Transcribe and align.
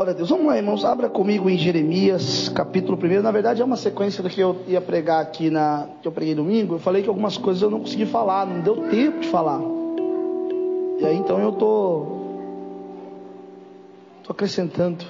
Glória 0.00 0.14
a 0.14 0.16
Deus. 0.16 0.30
Vamos 0.30 0.46
lá, 0.46 0.56
irmãos. 0.56 0.82
Abra 0.82 1.10
comigo 1.10 1.50
em 1.50 1.58
Jeremias, 1.58 2.48
capítulo 2.48 2.98
1. 2.98 3.20
Na 3.20 3.30
verdade, 3.30 3.60
é 3.60 3.64
uma 3.66 3.76
sequência 3.76 4.22
do 4.22 4.30
que 4.30 4.40
eu 4.40 4.56
ia 4.66 4.80
pregar 4.80 5.20
aqui 5.20 5.50
na. 5.50 5.90
que 6.00 6.08
eu 6.08 6.12
preguei 6.12 6.34
domingo. 6.34 6.76
Eu 6.76 6.78
falei 6.78 7.02
que 7.02 7.08
algumas 7.10 7.36
coisas 7.36 7.60
eu 7.60 7.68
não 7.68 7.80
consegui 7.80 8.06
falar, 8.06 8.46
não 8.46 8.62
deu 8.62 8.88
tempo 8.88 9.20
de 9.20 9.28
falar. 9.28 9.60
E 11.00 11.04
aí 11.04 11.14
então 11.18 11.38
eu 11.38 11.52
tô. 11.52 12.06
tô 14.24 14.32
acrescentando 14.32 15.04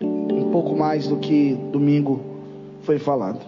um 0.00 0.48
pouco 0.52 0.76
mais 0.76 1.08
do 1.08 1.16
que 1.16 1.54
domingo 1.72 2.20
foi 2.82 3.00
falado. 3.00 3.40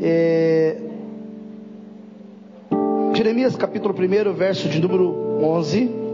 É... 0.00 0.76
Jeremias 3.12 3.56
capítulo 3.56 3.92
1, 3.92 4.34
verso 4.34 4.68
de 4.68 4.80
número 4.80 5.42
11. 5.42 6.07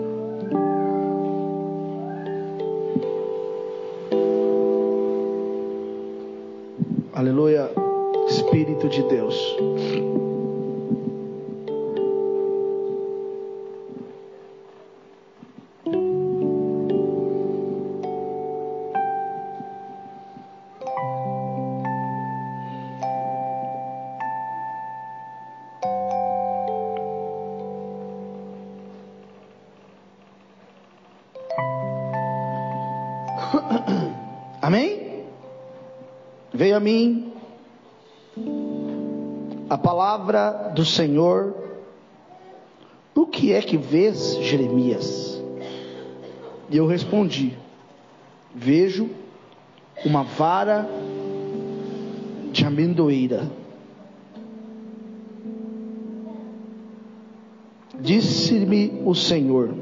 Deus. 9.34 9.56
Amém? 34.62 35.24
Veio 36.52 36.76
a 36.76 36.80
mim 36.80 37.13
a 39.74 39.78
palavra 39.78 40.70
do 40.72 40.84
Senhor. 40.84 41.52
O 43.12 43.26
que 43.26 43.52
é 43.52 43.60
que 43.60 43.76
vês, 43.76 44.36
Jeremias? 44.36 45.42
E 46.70 46.76
eu 46.76 46.86
respondi: 46.86 47.58
Vejo 48.54 49.10
uma 50.04 50.22
vara 50.22 50.88
de 52.52 52.64
amendoeira. 52.64 53.50
Disse-me 57.98 59.02
o 59.04 59.12
Senhor: 59.12 59.74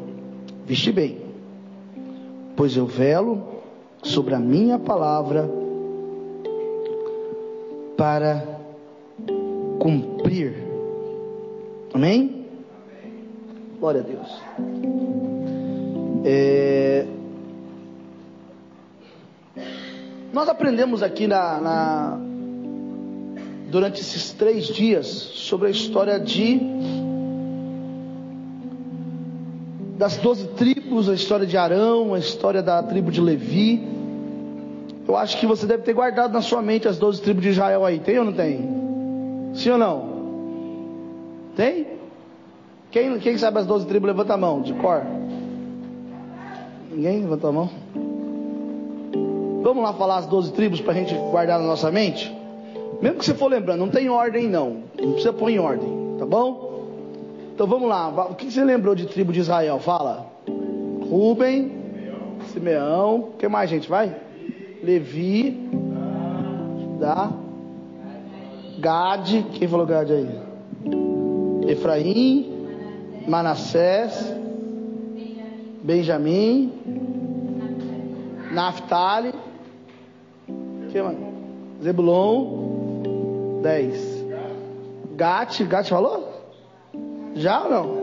Viste 0.64 0.90
bem, 0.90 1.18
pois 2.56 2.78
eu 2.78 2.86
velo 2.86 3.46
sobre 4.02 4.34
a 4.34 4.40
minha 4.40 4.78
palavra 4.78 5.50
para 7.94 8.51
cumprir. 9.82 10.54
Amém? 11.92 12.46
Glória 13.80 14.00
a 14.00 14.04
Deus. 14.04 14.40
É... 16.24 17.04
Nós 20.32 20.48
aprendemos 20.48 21.02
aqui 21.02 21.26
na, 21.26 21.60
na, 21.60 22.20
durante 23.72 24.00
esses 24.00 24.30
três 24.30 24.68
dias 24.68 25.08
sobre 25.08 25.66
a 25.66 25.70
história 25.72 26.20
de 26.20 26.60
das 29.98 30.16
doze 30.16 30.46
tribos, 30.50 31.08
a 31.08 31.14
história 31.14 31.44
de 31.44 31.56
Arão, 31.56 32.14
a 32.14 32.20
história 32.20 32.62
da 32.62 32.80
tribo 32.84 33.10
de 33.10 33.20
Levi. 33.20 33.84
Eu 35.08 35.16
acho 35.16 35.38
que 35.40 35.46
você 35.46 35.66
deve 35.66 35.82
ter 35.82 35.92
guardado 35.92 36.32
na 36.32 36.40
sua 36.40 36.62
mente 36.62 36.86
as 36.86 36.98
doze 36.98 37.20
tribos 37.20 37.42
de 37.42 37.48
Israel 37.48 37.84
aí. 37.84 37.98
Tem 37.98 38.16
ou 38.20 38.24
não 38.24 38.32
tem? 38.32 38.81
Sim 39.54 39.70
ou 39.70 39.78
não? 39.78 40.22
Tem? 41.56 41.86
Quem, 42.90 43.18
quem 43.18 43.38
sabe 43.38 43.58
as 43.58 43.66
doze 43.66 43.86
tribos, 43.86 44.06
levanta 44.06 44.34
a 44.34 44.36
mão, 44.36 44.60
de 44.60 44.72
cor. 44.74 45.02
Ninguém 46.90 47.20
levantou 47.20 47.50
a 47.50 47.52
mão? 47.52 47.70
Vamos 49.62 49.82
lá 49.82 49.92
falar 49.94 50.18
as 50.18 50.26
doze 50.26 50.52
tribos 50.52 50.80
para 50.80 50.92
a 50.92 50.96
gente 50.96 51.14
guardar 51.14 51.58
na 51.58 51.66
nossa 51.66 51.90
mente? 51.90 52.34
Mesmo 53.00 53.18
que 53.18 53.24
você 53.24 53.34
for 53.34 53.48
lembrando, 53.48 53.80
não 53.80 53.88
tem 53.88 54.08
ordem 54.08 54.48
não. 54.48 54.82
Não 55.00 55.12
precisa 55.12 55.32
pôr 55.32 55.50
em 55.50 55.58
ordem, 55.58 56.16
tá 56.18 56.26
bom? 56.26 56.72
Então 57.54 57.66
vamos 57.66 57.88
lá. 57.88 58.08
O 58.30 58.34
que 58.34 58.50
você 58.50 58.64
lembrou 58.64 58.94
de 58.94 59.06
tribo 59.06 59.32
de 59.32 59.40
Israel? 59.40 59.78
Fala. 59.78 60.26
Rubem, 61.08 61.72
Simeão. 62.52 63.16
O 63.16 63.32
que 63.38 63.48
mais, 63.48 63.70
gente? 63.70 63.88
Vai? 63.88 64.14
Levi, 64.82 65.68
Judá, 66.80 67.30
Gade. 68.82 69.46
Quem 69.52 69.68
falou 69.68 69.86
Gade 69.86 70.12
aí? 70.12 70.28
Efraim, 71.68 72.66
Manassés, 73.28 74.34
Benjamim, 75.84 76.72
mais? 81.00 81.16
Zebulon, 81.80 83.62
10. 83.62 84.24
Gate, 85.14 85.62
Gate 85.62 85.88
falou? 85.88 86.28
Já 87.36 87.62
ou 87.62 87.70
não? 87.70 88.02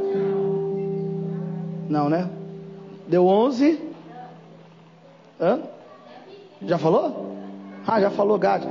Não, 1.89 2.09
né? 2.09 2.29
Deu 3.05 3.27
11. 3.27 3.81
Hã? 5.41 5.59
Já 6.61 6.77
falou? 6.77 7.35
Ah, 7.85 7.99
já 7.99 8.09
falou 8.09 8.39
Gade. 8.39 8.67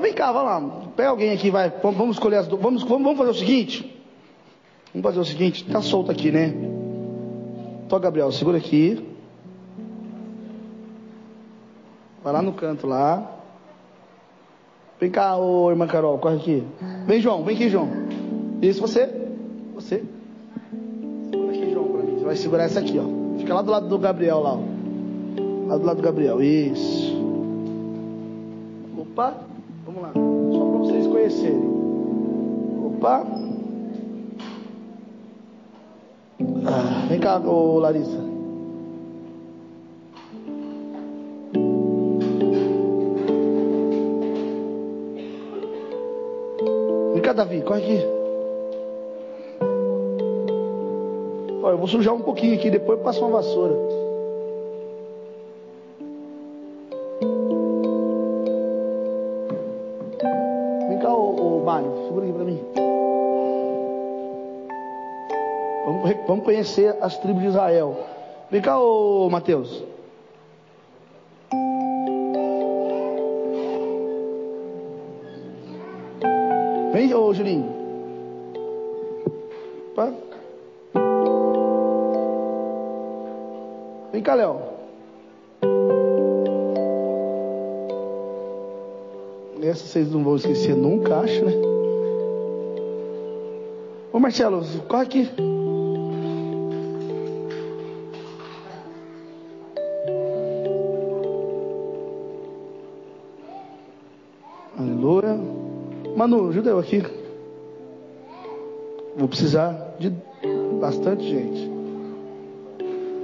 Vem 0.00 0.14
cá, 0.14 0.32
vamos 0.32 0.72
lá. 0.72 0.83
Pega 0.96 1.08
alguém 1.08 1.32
aqui, 1.32 1.50
vai. 1.50 1.70
Vamos 1.82 2.16
escolher 2.16 2.36
as 2.36 2.46
duas. 2.46 2.62
Vamos, 2.62 2.82
vamos 2.84 3.16
fazer 3.16 3.30
o 3.30 3.34
seguinte. 3.34 4.02
Vamos 4.92 5.04
fazer 5.04 5.20
o 5.20 5.24
seguinte. 5.24 5.64
Tá 5.64 5.82
solto 5.82 6.10
aqui, 6.10 6.30
né? 6.30 6.54
Tô, 7.88 7.98
Gabriel, 7.98 8.30
segura 8.30 8.58
aqui. 8.58 9.04
Vai 12.22 12.32
lá 12.32 12.40
no 12.40 12.52
canto 12.52 12.86
lá. 12.86 13.32
Vem 14.98 15.10
cá, 15.10 15.36
ô 15.36 15.70
irmã 15.70 15.86
Carol, 15.86 16.18
corre 16.18 16.36
aqui. 16.36 16.64
Vem, 17.06 17.20
João, 17.20 17.44
vem 17.44 17.54
aqui, 17.54 17.68
João. 17.68 17.88
Isso, 18.62 18.80
você. 18.80 19.10
Você. 19.74 20.02
Segura 21.30 21.52
aqui, 21.52 21.70
João, 21.70 21.88
pra 21.88 22.02
mim. 22.02 22.18
Você 22.18 22.24
vai 22.24 22.36
segurar 22.36 22.64
essa 22.64 22.80
aqui, 22.80 22.98
ó. 22.98 23.38
Fica 23.38 23.52
lá 23.52 23.60
do 23.60 23.70
lado 23.70 23.88
do 23.88 23.98
Gabriel, 23.98 24.40
lá, 24.40 24.54
ó. 24.54 24.60
Lá 25.66 25.76
do 25.76 25.84
lado 25.84 25.96
do 25.96 26.02
Gabriel. 26.02 26.40
Isso. 26.40 27.14
Opa. 28.96 29.34
Vamos 29.84 30.02
lá. 30.02 30.33
Conhecerem. 31.24 31.56
Opa. 32.84 33.26
Ah, 36.66 37.06
vem 37.08 37.18
cá, 37.18 37.38
ô 37.38 37.78
Larissa. 37.78 38.18
Vem 47.14 47.22
cá, 47.22 47.32
Davi, 47.32 47.62
corre 47.62 47.80
aqui. 47.80 48.06
Olha, 51.62 51.72
eu 51.72 51.78
vou 51.78 51.88
sujar 51.88 52.12
um 52.12 52.20
pouquinho 52.20 52.54
aqui, 52.54 52.70
depois 52.70 52.98
eu 52.98 53.04
passo 53.04 53.24
uma 53.24 53.38
vassoura. 53.38 53.74
Vamos, 66.34 66.46
conhecer 66.46 66.96
as 67.00 67.16
tribos 67.18 67.42
de 67.42 67.48
Israel. 67.48 67.96
Vem 68.50 68.60
cá, 68.60 68.76
ô 68.76 69.30
Mateus. 69.30 69.84
Vem, 76.92 77.14
ô 77.14 77.32
Julinho. 77.32 77.72
Opa. 79.92 80.12
Vem 84.10 84.20
cá, 84.20 84.34
Léo. 84.34 84.58
Essa 89.62 89.86
vocês 89.86 90.10
não 90.10 90.24
vão 90.24 90.34
esquecer 90.34 90.74
nunca, 90.74 91.20
acho, 91.20 91.44
né? 91.44 91.52
Ô 94.12 94.18
Marcelo, 94.18 94.64
corre 94.88 95.02
aqui. 95.04 95.30
Manu, 106.24 106.48
ajuda 106.48 106.70
eu 106.70 106.78
aqui. 106.78 107.02
Vou 109.14 109.28
precisar 109.28 109.94
de 109.98 110.10
bastante 110.80 111.22
gente. 111.22 111.70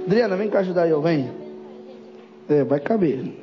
Adriana, 0.05 0.35
vem 0.35 0.51
cá 0.51 0.59
ajudar 0.59 0.87
eu, 0.87 1.01
vem. 1.01 1.31
É, 2.47 2.63
vai 2.63 2.79
caber. 2.79 3.33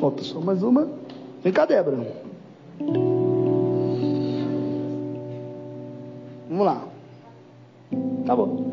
Falta 0.00 0.24
só 0.24 0.40
mais 0.40 0.64
uma. 0.64 0.88
Vem 1.44 1.52
cá, 1.52 1.64
Débora. 1.64 1.98
Vamos 6.48 6.66
lá. 6.66 6.88
Tá 8.26 8.34
bom. 8.34 8.64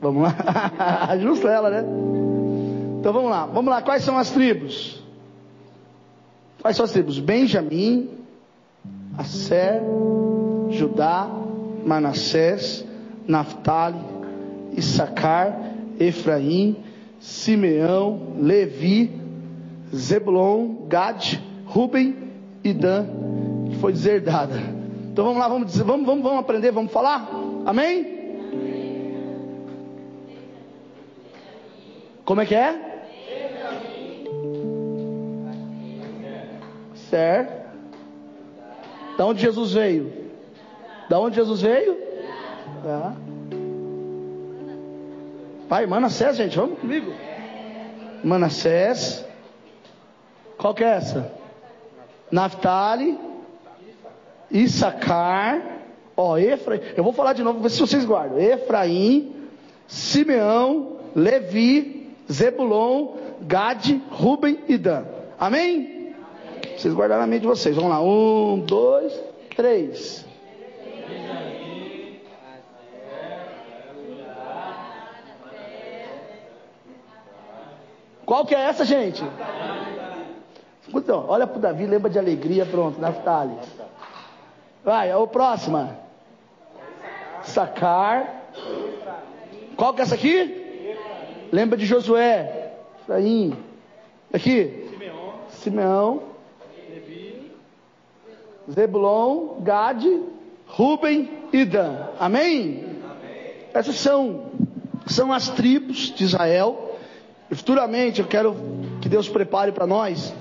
Vamos 0.00 0.22
lá. 0.22 1.16
Justo 1.18 1.48
ela, 1.48 1.70
né? 1.70 2.15
Então 3.00 3.12
vamos 3.12 3.30
lá. 3.30 3.46
Vamos 3.46 3.70
lá. 3.70 3.82
Quais 3.82 4.02
são 4.02 4.18
as 4.18 4.30
tribos? 4.30 5.02
Quais 6.60 6.76
são 6.76 6.84
as 6.84 6.92
tribos? 6.92 7.18
Benjamim, 7.18 8.10
Asser, 9.16 9.80
Judá, 10.70 11.30
Manassés, 11.84 12.84
Naphtali, 13.26 13.98
Issacar, 14.76 15.56
Efraim, 15.98 16.76
Simeão, 17.20 18.34
Levi, 18.38 19.12
Zebulon, 19.94 20.86
Gad, 20.88 21.40
Ruben 21.66 22.16
e 22.64 22.72
Dan, 22.72 23.06
que 23.70 23.76
foi 23.76 23.92
deserdada. 23.92 24.60
Então 25.12 25.24
vamos 25.24 25.38
lá, 25.40 25.48
vamos, 25.48 25.76
vamos, 25.76 26.06
vamos 26.06 26.38
aprender, 26.38 26.72
vamos 26.72 26.92
falar? 26.92 27.30
Amém? 27.64 28.15
Como 32.26 32.40
é 32.40 32.46
que 32.46 32.56
é? 32.56 33.04
Certo. 37.08 37.66
Da 39.16 39.24
onde 39.24 39.40
Jesus 39.40 39.72
veio? 39.72 40.12
Da 41.08 41.20
onde 41.20 41.36
Jesus 41.36 41.62
veio? 41.62 41.96
Tá. 42.82 43.14
Pai, 45.68 45.86
Manassés, 45.86 46.36
gente, 46.36 46.56
vamos 46.56 46.80
comigo. 46.80 47.12
Manassés. 48.24 49.24
Qual 50.58 50.74
que 50.74 50.82
é 50.82 50.96
essa? 50.96 51.32
Naftali. 52.30 53.16
Issacar. 54.50 55.62
Ó, 56.16 56.36
Efraim. 56.36 56.80
Eu 56.96 57.04
vou 57.04 57.12
falar 57.12 57.34
de 57.34 57.44
novo, 57.44 57.60
ver 57.60 57.70
se 57.70 57.78
vocês 57.78 58.04
guardam. 58.04 58.40
Efraim, 58.40 59.32
Simeão, 59.86 60.96
Levi, 61.14 61.95
Zebulon, 62.30 63.14
Gade, 63.42 64.02
Ruben 64.10 64.58
e 64.68 64.76
Dan. 64.76 65.04
Amém? 65.38 66.14
Vocês 66.76 66.92
guardaram 66.92 67.22
na 67.22 67.26
mente 67.26 67.42
de 67.42 67.46
vocês. 67.46 67.74
Vamos 67.74 67.90
lá. 67.90 68.02
Um, 68.02 68.60
dois, 68.60 69.12
três. 69.54 70.26
Qual 78.24 78.44
que 78.44 78.54
é 78.54 78.60
essa, 78.60 78.84
gente? 78.84 79.24
Então, 80.92 81.24
olha 81.28 81.46
para 81.46 81.58
o 81.58 81.60
Davi, 81.60 81.86
lembra 81.86 82.10
de 82.10 82.18
alegria, 82.18 82.66
pronto, 82.66 83.00
Naftali. 83.00 83.56
Vai, 84.84 85.10
a 85.10 85.26
próxima. 85.26 85.96
Sacar. 87.42 88.50
Qual 89.76 89.94
que 89.94 90.00
é 90.00 90.02
essa 90.02 90.16
aqui? 90.16 90.65
Lembra 91.52 91.76
de 91.76 91.86
Josué. 91.86 92.72
Efraim. 93.02 93.56
Aqui. 94.32 94.88
Simeão. 95.50 96.22
Zebulon, 98.70 99.60
Gade, 99.60 100.22
Ruben 100.66 101.28
e 101.52 101.64
Dan. 101.64 102.08
Amém? 102.18 102.84
Essas 103.72 103.96
são, 103.96 104.46
são 105.06 105.32
as 105.32 105.48
tribos 105.50 106.12
de 106.14 106.24
Israel. 106.24 106.96
E 107.50 107.54
futuramente 107.54 108.20
eu 108.20 108.26
quero 108.26 108.56
que 109.00 109.08
Deus 109.08 109.28
prepare 109.28 109.70
para 109.70 109.86
nós, 109.86 110.34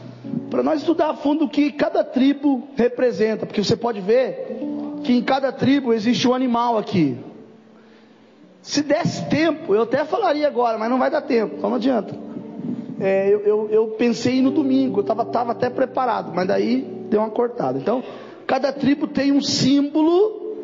para 0.49 0.63
nós 0.63 0.79
estudar 0.79 1.11
a 1.11 1.13
fundo 1.13 1.45
o 1.45 1.49
que 1.49 1.71
cada 1.71 2.03
tribo 2.03 2.67
representa, 2.75 3.45
porque 3.45 3.63
você 3.63 3.75
pode 3.75 4.01
ver 4.01 4.57
que 5.03 5.13
em 5.13 5.21
cada 5.21 5.51
tribo 5.51 5.93
existe 5.93 6.27
um 6.27 6.33
animal 6.33 6.79
aqui. 6.79 7.15
Se 8.65 8.81
desse 8.81 9.23
tempo, 9.29 9.75
eu 9.75 9.83
até 9.83 10.03
falaria 10.05 10.47
agora, 10.47 10.75
mas 10.77 10.89
não 10.89 10.97
vai 10.97 11.11
dar 11.11 11.21
tempo, 11.21 11.55
então 11.57 11.69
não 11.69 11.77
adianta. 11.77 12.17
É, 12.99 13.31
eu, 13.31 13.41
eu, 13.41 13.69
eu, 13.69 13.87
pensei 13.89 14.41
no 14.41 14.49
domingo, 14.49 14.99
eu 14.99 15.01
estava 15.01 15.23
tava 15.23 15.51
até 15.51 15.69
preparado, 15.69 16.31
mas 16.33 16.47
daí 16.47 16.81
deu 17.07 17.19
uma 17.19 17.29
cortada. 17.29 17.77
Então, 17.77 18.03
cada 18.47 18.73
tribo 18.73 19.05
tem 19.05 19.31
um 19.31 19.41
símbolo, 19.41 20.55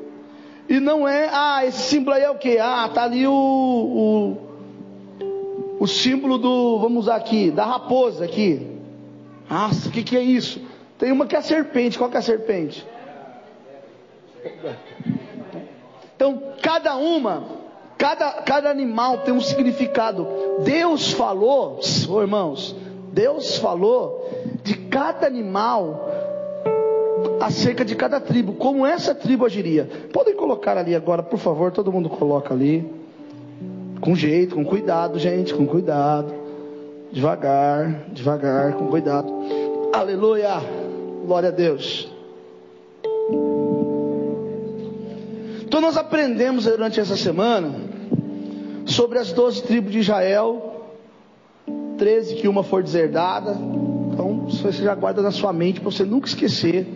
e 0.68 0.80
não 0.80 1.08
é, 1.08 1.30
ah, 1.32 1.64
esse 1.64 1.78
símbolo 1.90 2.16
aí 2.16 2.24
é 2.24 2.32
o 2.32 2.40
que? 2.40 2.58
Ah, 2.58 2.90
tá 2.92 3.04
ali 3.04 3.28
o, 3.28 3.32
o 3.32 4.52
o 5.80 5.88
símbolo 5.88 6.40
do, 6.40 6.80
vamos 6.80 7.06
usar 7.06 7.18
aqui, 7.18 7.52
da 7.52 7.66
raposa 7.66 8.26
aqui. 8.26 8.68
Nossa, 9.48 9.90
o 9.90 9.92
que, 9.92 10.04
que 10.04 10.18
é 10.18 10.22
isso? 10.22 10.60
Tem 10.98 11.12
uma 11.12 11.28
que 11.28 11.36
é 11.36 11.40
a 11.40 11.42
serpente. 11.44 11.98
Qual 11.98 12.10
que 12.10 12.16
é 12.16 12.20
a 12.20 12.24
serpente? 12.24 12.86
Então, 16.16 16.54
cada 16.62 16.96
uma, 16.98 17.61
cada, 18.02 18.32
cada 18.42 18.72
animal 18.72 19.20
tem 19.20 19.32
um 19.32 19.40
significado. 19.40 20.28
Deus 20.64 21.12
falou, 21.12 21.80
oh, 22.10 22.22
irmãos, 22.22 22.76
Deus 23.14 23.58
falou 23.58 24.28
de 24.64 24.74
cada 24.74 25.28
animal 25.28 26.10
acerca 27.40 27.86
de 27.86 27.96
cada 27.96 28.20
tribo, 28.20 28.54
como 28.54 28.88
essa 28.88 29.14
tribo 29.14 29.46
agiria. 29.46 29.88
Podem 30.12 30.36
colocar 30.36 30.80
ali 30.80 30.96
agora, 30.96 31.22
por 31.22 31.38
favor, 31.38 31.72
todo 31.72 31.92
mundo 31.92 32.10
coloca 32.10 32.56
ali. 32.56 32.92
Com 34.00 34.16
jeito, 34.16 34.56
com 34.56 34.66
cuidado, 34.66 35.20
gente, 35.20 35.54
com 35.54 35.68
cuidado. 35.68 36.34
Devagar, 37.12 38.06
devagar, 38.08 38.74
com 38.74 38.88
cuidado. 38.88 39.32
Aleluia! 39.94 40.56
Glória 41.28 41.50
a 41.50 41.52
Deus. 41.52 42.12
Então 45.68 45.80
nós 45.80 45.96
aprendemos 45.98 46.66
durante 46.66 47.00
essa 47.00 47.16
semana 47.16 47.91
sobre 48.92 49.20
as 49.20 49.32
doze 49.34 49.64
tribos 49.64 49.92
de 49.92 50.00
Israel, 50.00 50.86
treze 51.98 52.36
que 52.36 52.48
uma 52.48 52.64
for 52.64 52.84
deserdada. 52.84 53.58
Então 54.12 54.46
você 54.48 54.72
já 54.72 54.96
guarda 54.96 55.22
na 55.22 55.32
sua 55.32 55.54
mente 55.54 55.80
para 55.80 55.90
você 55.90 56.04
nunca 56.04 56.28
esquecer. 56.28 56.88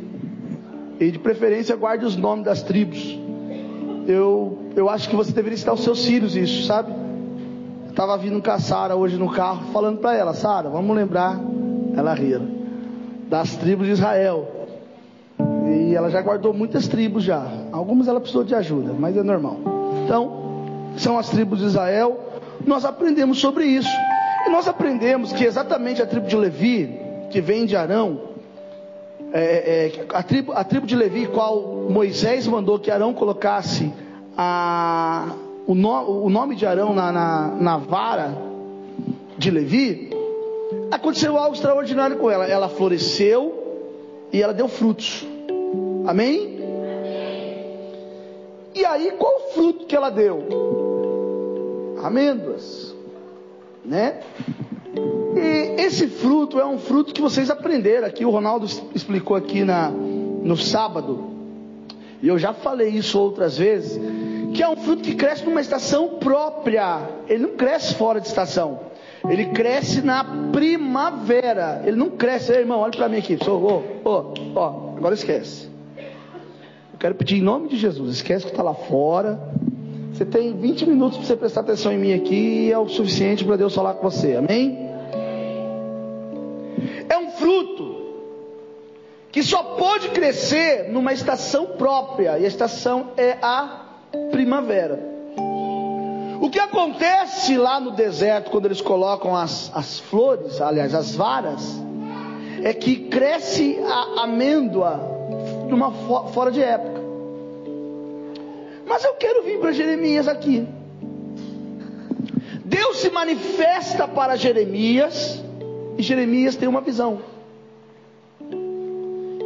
E 1.00 1.12
de 1.12 1.20
preferência 1.20 1.76
guarde 1.76 2.06
os 2.06 2.16
nomes 2.16 2.46
das 2.46 2.64
tribos 2.64 3.26
eu, 4.08 4.58
eu 4.76 4.90
acho 4.90 5.10
que 5.10 5.16
você 5.16 5.32
deveria 5.32 5.56
estar 5.56 5.74
os 5.74 5.84
seus 5.84 6.06
filhos 6.06 6.36
isso, 6.36 6.68
sabe? 6.68 6.94
Estava 7.90 8.18
vindo 8.18 8.42
com 8.42 8.52
a 8.52 8.60
Sara 8.60 8.96
hoje 8.96 9.18
no 9.18 9.30
carro, 9.30 9.72
falando 9.72 10.00
para 10.00 10.16
ela, 10.16 10.34
Sara, 10.34 10.70
vamos 10.70 10.96
lembrar, 10.96 11.40
ela 11.96 12.14
ria, 12.14 12.42
das 13.30 13.56
tribos 13.56 13.88
de 13.88 13.94
Israel. 13.94 14.48
E 15.68 15.96
ela 15.96 16.10
já 16.10 16.22
guardou 16.22 16.54
muitas 16.54 16.88
tribos 16.88 17.24
já. 17.24 17.46
Algumas 17.72 18.08
ela 18.08 18.20
precisou 18.20 18.44
de 18.44 18.54
ajuda, 18.54 18.94
mas 18.98 19.18
é 19.18 19.24
normal. 19.24 19.58
Então, 20.04 20.45
são 20.98 21.18
as 21.18 21.30
tribos 21.30 21.60
de 21.60 21.66
Israel. 21.66 22.20
Nós 22.66 22.86
aprendemos 22.86 23.40
sobre 23.40 23.66
isso. 23.66 23.90
E 24.46 24.50
nós 24.50 24.68
aprendemos 24.68 25.34
que 25.34 25.44
exatamente 25.44 26.02
a 26.02 26.06
tribo 26.06 26.28
de 26.28 26.36
Levi, 26.36 27.00
que 27.32 27.42
vem 27.42 27.66
de 27.66 27.76
Arão, 27.76 28.22
é, 29.34 29.88
é, 29.88 30.06
a, 30.14 30.24
tribo, 30.24 30.54
a 30.54 30.64
tribo 30.64 30.86
de 30.86 30.96
Levi, 30.96 31.28
qual 31.28 31.88
Moisés 31.90 32.48
mandou 32.48 32.80
que 32.80 32.92
Arão 32.92 33.14
colocasse 33.14 33.92
a, 34.38 35.34
o, 35.68 35.74
no, 35.74 36.24
o 36.26 36.30
nome 36.30 36.56
de 36.56 36.66
Arão 36.66 36.94
na, 36.94 37.12
na, 37.12 37.48
na 37.60 37.78
vara 37.78 38.38
de 39.38 39.52
Levi, 39.52 40.12
aconteceu 40.92 41.38
algo 41.38 41.56
extraordinário 41.56 42.18
com 42.18 42.30
ela. 42.30 42.46
Ela 42.46 42.70
floresceu 42.70 43.54
e 44.32 44.42
ela 44.42 44.54
deu 44.54 44.68
frutos. 44.68 45.28
Amém? 46.08 46.55
E 48.76 48.86
aí, 48.86 49.12
qual 49.18 49.34
o 49.38 49.54
fruto 49.54 49.86
que 49.86 49.96
ela 49.96 50.10
deu? 50.10 51.96
Amêndoas, 52.04 52.94
né? 53.86 54.20
E 55.36 55.82
esse 55.82 56.08
fruto 56.08 56.60
é 56.60 56.66
um 56.66 56.78
fruto 56.78 57.14
que 57.14 57.22
vocês 57.22 57.50
aprenderam 57.50 58.06
aqui. 58.06 58.26
O 58.26 58.30
Ronaldo 58.30 58.68
explicou 58.94 59.38
aqui 59.38 59.64
na, 59.64 59.90
no 59.90 60.58
sábado. 60.58 61.32
E 62.22 62.28
eu 62.28 62.38
já 62.38 62.54
falei 62.54 62.90
isso 62.90 63.18
outras 63.18 63.58
vezes. 63.58 63.98
Que 64.54 64.62
é 64.62 64.68
um 64.68 64.76
fruto 64.76 65.04
que 65.04 65.16
cresce 65.16 65.46
numa 65.46 65.62
estação 65.62 66.18
própria. 66.20 67.00
Ele 67.30 67.44
não 67.44 67.56
cresce 67.56 67.96
fora 67.96 68.20
de 68.20 68.28
estação. 68.28 68.80
Ele 69.30 69.46
cresce 69.48 70.02
na 70.02 70.24
primavera. 70.52 71.82
Ele 71.86 71.96
não 71.96 72.10
cresce. 72.10 72.52
Ei, 72.52 72.60
irmão, 72.60 72.80
olha 72.80 72.92
para 72.92 73.08
mim 73.08 73.18
aqui. 73.18 73.38
Ó, 73.48 73.82
ó, 74.04 74.34
ó. 74.54 74.96
Agora 74.98 75.14
esquece. 75.14 75.75
Quero 77.06 77.14
pedir 77.14 77.38
em 77.38 77.42
nome 77.44 77.68
de 77.68 77.78
Jesus. 77.78 78.16
Esquece 78.16 78.46
que 78.46 78.52
está 78.52 78.64
lá 78.64 78.74
fora. 78.74 79.40
Você 80.12 80.26
tem 80.26 80.58
20 80.58 80.88
minutos 80.88 81.20
para 81.20 81.28
você 81.28 81.36
prestar 81.36 81.62
atenção 81.62 81.92
em 81.92 82.00
mim 82.00 82.14
aqui. 82.14 82.72
É 82.72 82.80
o 82.80 82.90
suficiente 82.90 83.46
para 83.46 83.58
Deus 83.58 83.76
falar 83.76 83.94
com 83.94 84.10
você. 84.10 84.36
Amém? 84.36 84.90
É 87.08 87.16
um 87.16 87.30
fruto 87.30 87.96
que 89.32 89.44
só 89.44 89.62
pode 89.62 90.10
crescer 90.10 90.90
numa 90.92 91.14
estação 91.14 91.68
própria, 91.78 92.40
e 92.40 92.44
a 92.44 92.48
estação 92.48 93.12
é 93.18 93.38
a 93.40 93.86
primavera. 94.32 95.00
O 96.42 96.50
que 96.50 96.58
acontece 96.58 97.56
lá 97.56 97.80
no 97.80 97.92
deserto, 97.92 98.50
quando 98.50 98.66
eles 98.66 98.82
colocam 98.82 99.36
as, 99.36 99.72
as 99.76 100.00
flores, 100.00 100.60
aliás, 100.60 100.96
as 100.96 101.14
varas, 101.14 101.80
é 102.64 102.74
que 102.74 102.96
cresce 102.96 103.78
a 103.86 104.24
amêndoa 104.24 105.15
de 105.68 105.74
uma 105.74 105.92
fora 106.30 106.52
de 106.52 106.62
época. 106.62 107.02
Mas 108.86 109.04
eu 109.04 109.14
quero 109.16 109.44
vir 109.44 109.60
para 109.60 109.72
Jeremias 109.72 110.28
aqui. 110.28 110.68
Deus 112.64 112.98
se 112.98 113.10
manifesta 113.10 114.08
para 114.08 114.36
Jeremias 114.36 115.44
e 115.98 116.04
Jeremias 116.04 116.56
tem 116.56 116.68
uma 116.68 116.82
visão. 116.82 117.22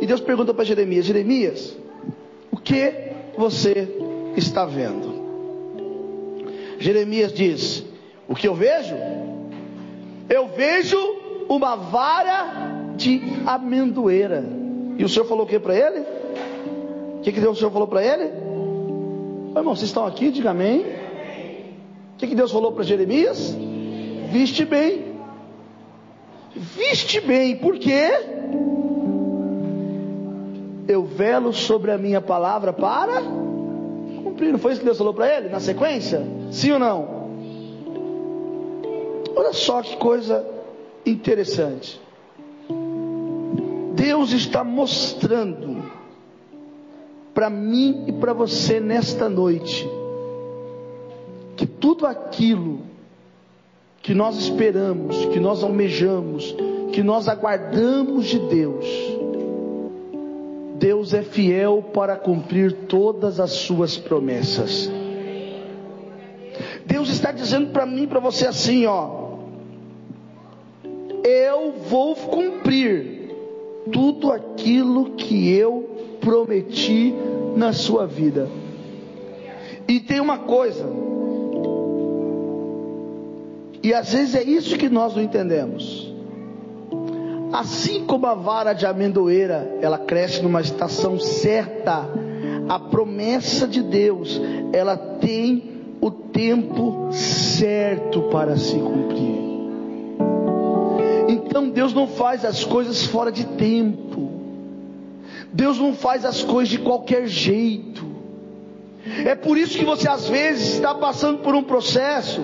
E 0.01 0.05
Deus 0.05 0.21
pergunta 0.21 0.53
para 0.53 0.63
Jeremias: 0.63 1.05
Jeremias, 1.05 1.77
o 2.51 2.57
que 2.57 3.13
você 3.37 3.87
está 4.35 4.65
vendo? 4.65 5.19
Jeremias 6.79 7.33
diz: 7.33 7.83
O 8.27 8.35
que 8.35 8.47
eu 8.47 8.55
vejo? 8.55 8.95
Eu 10.29 10.47
vejo 10.49 10.97
uma 11.49 11.75
vara 11.75 12.93
de 12.95 13.21
amendoeira. 13.45 14.58
E 14.99 15.03
o 15.05 15.07
Senhor 15.07 15.25
falou 15.25 15.45
o 15.45 15.47
que 15.47 15.57
para 15.57 15.73
ele? 15.73 16.01
O 17.17 17.21
que, 17.21 17.31
que 17.31 17.39
Deus 17.39 17.55
o 17.55 17.59
Senhor 17.59 17.71
falou 17.71 17.87
para 17.87 18.03
ele? 18.03 18.49
irmão, 19.55 19.73
vocês 19.73 19.89
estão 19.89 20.05
aqui? 20.05 20.29
Diga 20.29 20.51
amém. 20.51 20.81
O 20.81 22.17
que, 22.17 22.27
que 22.27 22.35
Deus 22.35 22.51
falou 22.51 22.73
para 22.73 22.83
Jeremias? 22.83 23.55
Viste 24.29 24.65
bem. 24.65 25.15
Viste 26.53 27.21
bem, 27.21 27.55
por 27.55 27.77
quê? 27.77 28.09
Eu 30.85 31.05
velo 31.05 31.53
sobre 31.53 31.91
a 31.91 31.97
minha 31.97 32.19
palavra 32.19 32.73
para 32.73 33.21
cumprir. 34.21 34.51
Não 34.51 34.59
foi 34.59 34.73
isso 34.73 34.81
que 34.81 34.85
Deus 34.85 34.97
falou 34.97 35.13
para 35.13 35.33
ele 35.33 35.47
na 35.47 35.61
sequência? 35.61 36.21
Sim 36.51 36.73
ou 36.73 36.79
não? 36.79 37.19
Olha 39.33 39.53
só 39.53 39.81
que 39.81 39.95
coisa 39.95 40.45
interessante. 41.05 42.01
Deus 43.99 44.31
está 44.31 44.63
mostrando 44.63 45.83
para 47.33 47.49
mim 47.49 48.05
e 48.07 48.13
para 48.13 48.31
você 48.31 48.79
nesta 48.79 49.27
noite 49.27 49.85
que 51.57 51.67
tudo 51.67 52.07
aquilo 52.07 52.79
que 54.01 54.13
nós 54.13 54.37
esperamos, 54.37 55.25
que 55.25 55.39
nós 55.41 55.61
almejamos, 55.61 56.55
que 56.93 57.03
nós 57.03 57.27
aguardamos 57.27 58.27
de 58.27 58.39
Deus, 58.39 58.85
Deus 60.75 61.13
é 61.13 61.21
fiel 61.21 61.83
para 61.93 62.15
cumprir 62.15 62.71
todas 62.87 63.37
as 63.37 63.51
suas 63.51 63.97
promessas. 63.97 64.89
Deus 66.85 67.09
está 67.09 67.33
dizendo 67.33 67.71
para 67.71 67.85
mim, 67.85 68.07
para 68.07 68.21
você 68.21 68.47
assim, 68.47 68.85
ó, 68.85 69.39
eu 71.21 71.73
vou 71.89 72.15
cumprir 72.15 73.18
tudo 73.91 74.31
aquilo 74.31 75.11
que 75.11 75.51
eu 75.53 76.17
prometi 76.21 77.13
na 77.55 77.73
sua 77.73 78.05
vida. 78.05 78.47
E 79.87 79.99
tem 79.99 80.19
uma 80.19 80.39
coisa, 80.39 80.85
e 83.81 83.93
às 83.93 84.13
vezes 84.13 84.35
é 84.35 84.43
isso 84.43 84.77
que 84.77 84.89
nós 84.89 85.15
não 85.15 85.23
entendemos. 85.23 86.13
Assim 87.51 88.05
como 88.05 88.27
a 88.27 88.35
vara 88.35 88.73
de 88.73 88.85
amendoeira, 88.85 89.77
ela 89.81 89.97
cresce 89.97 90.43
numa 90.43 90.61
estação 90.61 91.19
certa, 91.19 92.07
a 92.67 92.79
promessa 92.79 93.67
de 93.67 93.81
Deus, 93.81 94.39
ela 94.71 94.95
tem 94.95 95.63
o 95.99 96.11
tempo 96.11 97.09
certo 97.11 98.23
para 98.29 98.55
se 98.57 98.77
cumprir. 98.77 99.38
Então 101.29 101.69
Deus 101.69 101.93
não 101.93 102.07
faz 102.07 102.43
as 102.43 102.63
coisas 102.63 103.03
fora 103.03 103.31
de 103.31 103.45
tempo. 103.45 104.31
Deus 105.53 105.79
não 105.79 105.93
faz 105.93 106.25
as 106.25 106.43
coisas 106.43 106.69
de 106.69 106.79
qualquer 106.79 107.27
jeito. 107.27 108.05
É 109.25 109.35
por 109.35 109.57
isso 109.57 109.77
que 109.77 109.85
você 109.85 110.09
às 110.09 110.27
vezes 110.27 110.75
está 110.75 110.93
passando 110.93 111.39
por 111.39 111.55
um 111.55 111.63
processo 111.63 112.41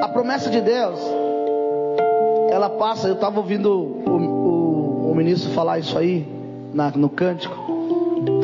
a 0.00 0.08
promessa 0.08 0.48
de 0.48 0.60
Deus, 0.60 0.98
ela 2.50 2.70
passa. 2.70 3.08
Eu 3.08 3.14
estava 3.14 3.38
ouvindo 3.38 3.70
o, 3.70 4.10
o, 4.10 5.10
o, 5.10 5.14
ministro 5.14 5.50
falar 5.52 5.78
isso 5.78 5.96
aí 5.98 6.26
na, 6.72 6.90
no 6.90 7.08
cântico, 7.08 7.54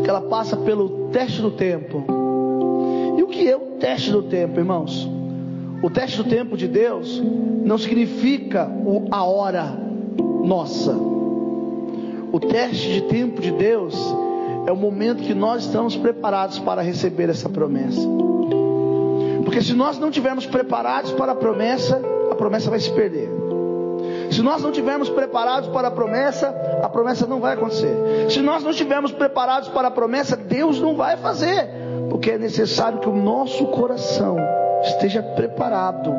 que 0.02 0.08
ela 0.08 0.20
passa 0.20 0.56
pelo 0.56 1.08
teste 1.10 1.40
do 1.40 1.50
tempo. 1.50 2.04
E 3.16 3.22
o 3.22 3.26
que 3.26 3.48
é 3.48 3.56
o 3.56 3.78
teste 3.78 4.10
do 4.10 4.22
tempo, 4.22 4.58
irmãos? 4.58 5.15
O 5.82 5.90
teste 5.90 6.16
do 6.16 6.24
tempo 6.24 6.56
de 6.56 6.66
Deus 6.66 7.22
não 7.64 7.76
significa 7.76 8.66
o, 8.66 9.06
a 9.10 9.24
hora 9.24 9.76
nossa. 10.44 10.92
O 12.32 12.40
teste 12.40 12.92
de 12.92 13.02
tempo 13.02 13.40
de 13.40 13.50
Deus 13.50 13.94
é 14.66 14.72
o 14.72 14.76
momento 14.76 15.22
que 15.22 15.34
nós 15.34 15.64
estamos 15.64 15.96
preparados 15.96 16.58
para 16.58 16.82
receber 16.82 17.28
essa 17.28 17.48
promessa. 17.48 18.00
Porque 19.44 19.62
se 19.62 19.74
nós 19.74 19.98
não 19.98 20.10
tivermos 20.10 20.46
preparados 20.46 21.12
para 21.12 21.32
a 21.32 21.34
promessa, 21.34 22.02
a 22.30 22.34
promessa 22.34 22.70
vai 22.70 22.80
se 22.80 22.90
perder. 22.90 23.30
Se 24.30 24.42
nós 24.42 24.62
não 24.62 24.72
tivermos 24.72 25.08
preparados 25.08 25.68
para 25.68 25.88
a 25.88 25.90
promessa, 25.90 26.48
a 26.82 26.88
promessa 26.88 27.26
não 27.26 27.38
vai 27.38 27.54
acontecer. 27.54 27.94
Se 28.28 28.40
nós 28.40 28.62
não 28.64 28.70
estivermos 28.70 29.12
preparados 29.12 29.68
para 29.68 29.88
a 29.88 29.90
promessa, 29.90 30.36
Deus 30.36 30.80
não 30.80 30.96
vai 30.96 31.16
fazer. 31.16 31.70
Porque 32.10 32.32
é 32.32 32.38
necessário 32.38 32.98
que 32.98 33.08
o 33.08 33.14
nosso 33.14 33.66
coração 33.66 34.36
esteja 34.82 35.22
preparado. 35.22 36.12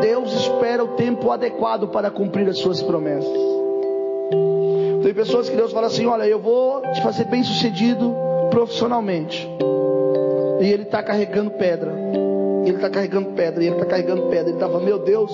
Deus 0.00 0.32
espera 0.32 0.82
o 0.82 0.88
tempo 0.88 1.30
adequado 1.30 1.88
para 1.88 2.10
cumprir 2.10 2.48
as 2.48 2.58
suas 2.58 2.82
promessas. 2.82 3.50
Tem 5.02 5.14
pessoas 5.14 5.48
que 5.48 5.56
Deus 5.56 5.72
fala 5.72 5.86
assim: 5.86 6.06
Olha, 6.06 6.24
eu 6.24 6.38
vou 6.38 6.82
te 6.92 7.02
fazer 7.02 7.24
bem 7.24 7.42
sucedido 7.42 8.14
profissionalmente. 8.50 9.48
E 10.60 10.70
ele 10.70 10.82
está 10.82 11.02
carregando 11.02 11.50
pedra. 11.52 11.92
Ele 12.64 12.76
está 12.76 12.90
carregando 12.90 13.30
pedra. 13.30 13.64
Ele 13.64 13.74
está 13.74 13.86
carregando 13.86 14.22
pedra. 14.28 14.48
Ele 14.48 14.56
estava, 14.56 14.78
meu 14.78 14.98
Deus, 14.98 15.32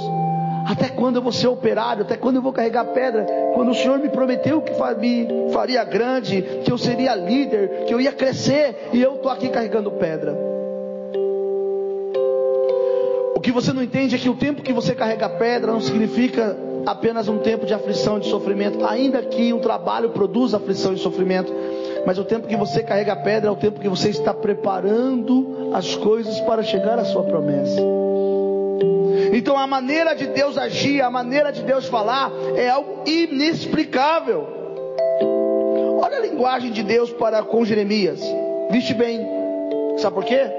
até 0.67 0.89
quando 0.89 1.17
eu 1.17 1.23
vou 1.23 1.33
ser 1.33 1.49
operário? 1.49 2.03
Até 2.03 2.17
quando 2.17 2.37
eu 2.37 2.43
vou 2.43 2.53
carregar 2.53 2.85
pedra? 2.87 3.27
Quando 3.55 3.71
o 3.71 3.75
Senhor 3.75 3.99
me 3.99 4.09
prometeu 4.09 4.63
que 4.63 4.73
me 4.99 5.53
faria 5.53 5.85
grande, 5.85 6.43
que 6.65 6.71
eu 6.71 6.79
seria 6.79 7.15
líder, 7.15 7.85
que 7.87 7.95
eu 7.95 8.01
ia 8.01 8.13
crescer, 8.13 8.91
e 8.93 9.03
eu 9.03 9.17
estou 9.17 9.31
aqui 9.31 9.49
carregando 9.49 9.91
pedra. 9.93 10.56
Que 13.47 13.53
você 13.53 13.73
não 13.73 13.81
entende 13.81 14.17
é 14.17 14.19
que 14.19 14.29
o 14.29 14.35
tempo 14.35 14.61
que 14.61 14.73
você 14.73 14.93
carrega 14.93 15.29
pedra 15.29 15.71
não 15.71 15.81
significa 15.81 16.59
apenas 16.85 17.29
um 17.29 17.39
tempo 17.39 17.65
de 17.65 17.73
aflição, 17.73 18.19
de 18.19 18.27
sofrimento, 18.27 18.85
ainda 18.85 19.23
que 19.23 19.53
o 19.53 19.61
trabalho 19.61 20.11
produza 20.11 20.57
aflição 20.57 20.93
e 20.93 20.99
sofrimento, 20.99 21.55
mas 22.05 22.19
o 22.19 22.25
tempo 22.25 22.49
que 22.49 22.57
você 22.57 22.83
carrega 22.83 23.13
a 23.13 23.17
pedra 23.17 23.49
é 23.49 23.53
o 23.53 23.55
tempo 23.55 23.79
que 23.79 23.89
você 23.89 24.09
está 24.09 24.35
preparando 24.35 25.71
as 25.73 25.95
coisas 25.95 26.41
para 26.41 26.65
chegar 26.65 26.99
à 26.99 27.05
sua 27.05 27.23
promessa. 27.23 27.81
Então 29.33 29.57
a 29.57 29.65
maneira 29.65 30.13
de 30.15 30.27
Deus 30.27 30.59
agir, 30.59 31.01
a 31.01 31.09
maneira 31.09 31.53
de 31.53 31.63
Deus 31.63 31.87
falar 31.87 32.33
é 32.57 32.69
algo 32.69 33.03
inexplicável. 33.07 34.45
Olha 36.03 36.17
a 36.17 36.21
linguagem 36.21 36.73
de 36.73 36.83
Deus 36.83 37.13
para 37.13 37.45
com 37.45 37.65
Jeremias. 37.65 38.21
Viste 38.73 38.93
bem. 38.93 39.25
Sabe 39.99 40.17
por 40.17 40.25
quê? 40.25 40.51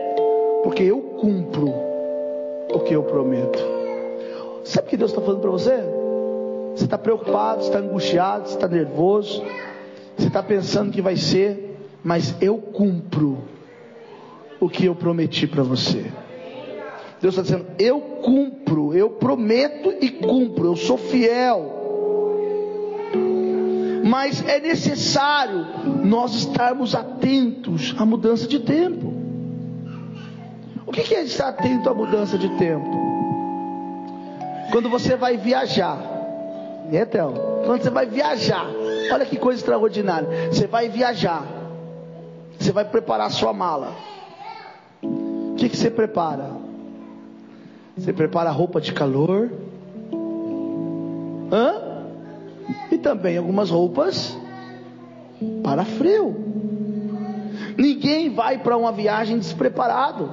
Porque 0.64 0.84
eu 0.84 1.02
cumpro 1.02 1.97
o 2.74 2.80
que 2.80 2.94
eu 2.94 3.04
prometo. 3.04 3.60
Sabe 4.64 4.88
o 4.88 4.90
que 4.90 4.98
Deus 4.98 5.12
está 5.12 5.22
falando 5.22 5.42
para 5.42 5.52
você? 5.52 5.78
Você 6.76 6.84
está 6.84 6.98
preocupado, 6.98 7.62
está 7.62 7.80
angustiado, 7.80 8.48
está 8.48 8.68
nervoso, 8.68 9.44
você 10.16 10.28
está 10.28 10.44
pensando 10.44 10.92
que 10.92 11.02
vai 11.02 11.16
ser, 11.16 11.78
mas 12.04 12.36
eu 12.42 12.58
cumpro 12.58 13.40
o 14.60 14.70
que 14.70 14.86
eu 14.86 14.96
prometi 14.96 15.48
para 15.48 15.64
você. 15.64 16.12
Deus 17.22 17.34
está 17.36 17.42
dizendo: 17.42 17.66
eu 17.80 18.00
cumpro, 18.00 18.94
eu 18.94 19.10
prometo 19.12 19.94
e 20.02 20.10
cumpro, 20.10 20.68
eu 20.68 20.76
sou 20.76 20.98
fiel. 20.98 21.74
Mas 24.04 24.48
é 24.48 24.60
necessário 24.60 25.66
nós 26.06 26.34
estarmos 26.36 26.96
atentos 26.96 27.94
à 27.98 28.06
mudança 28.06 28.48
de 28.48 28.60
tempo. 28.60 29.17
O 30.88 30.92
que 30.92 31.14
é 31.14 31.24
estar 31.24 31.50
atento 31.50 31.90
à 31.90 31.94
mudança 31.94 32.38
de 32.38 32.50
tempo? 32.58 32.90
Quando 34.72 34.90
você 34.90 35.16
vai 35.16 35.38
viajar, 35.38 35.98
né, 36.90 37.06
Théo? 37.06 37.34
Quando 37.66 37.84
você 37.84 37.90
vai 37.90 38.06
viajar, 38.06 38.66
Olha 39.12 39.26
que 39.26 39.38
coisa 39.38 39.60
extraordinária. 39.60 40.28
Você 40.52 40.68
vai 40.68 40.90
viajar. 40.90 41.46
Você 42.60 42.72
vai 42.72 42.86
preparar 42.86 43.32
sua 43.32 43.54
mala. 43.54 43.96
O 45.02 45.56
que, 45.56 45.70
que 45.70 45.78
você 45.78 45.90
prepara? 45.90 46.52
Você 47.98 48.14
prepara 48.14 48.52
roupa 48.52 48.82
de 48.82 48.94
calor? 48.94 49.50
Hã? 51.52 51.88
e 52.92 52.98
também 52.98 53.38
algumas 53.38 53.70
roupas 53.70 54.38
para 55.64 55.86
frio. 55.86 56.36
Ninguém 57.78 58.34
vai 58.34 58.58
para 58.58 58.76
uma 58.76 58.92
viagem 58.92 59.38
despreparado. 59.38 60.30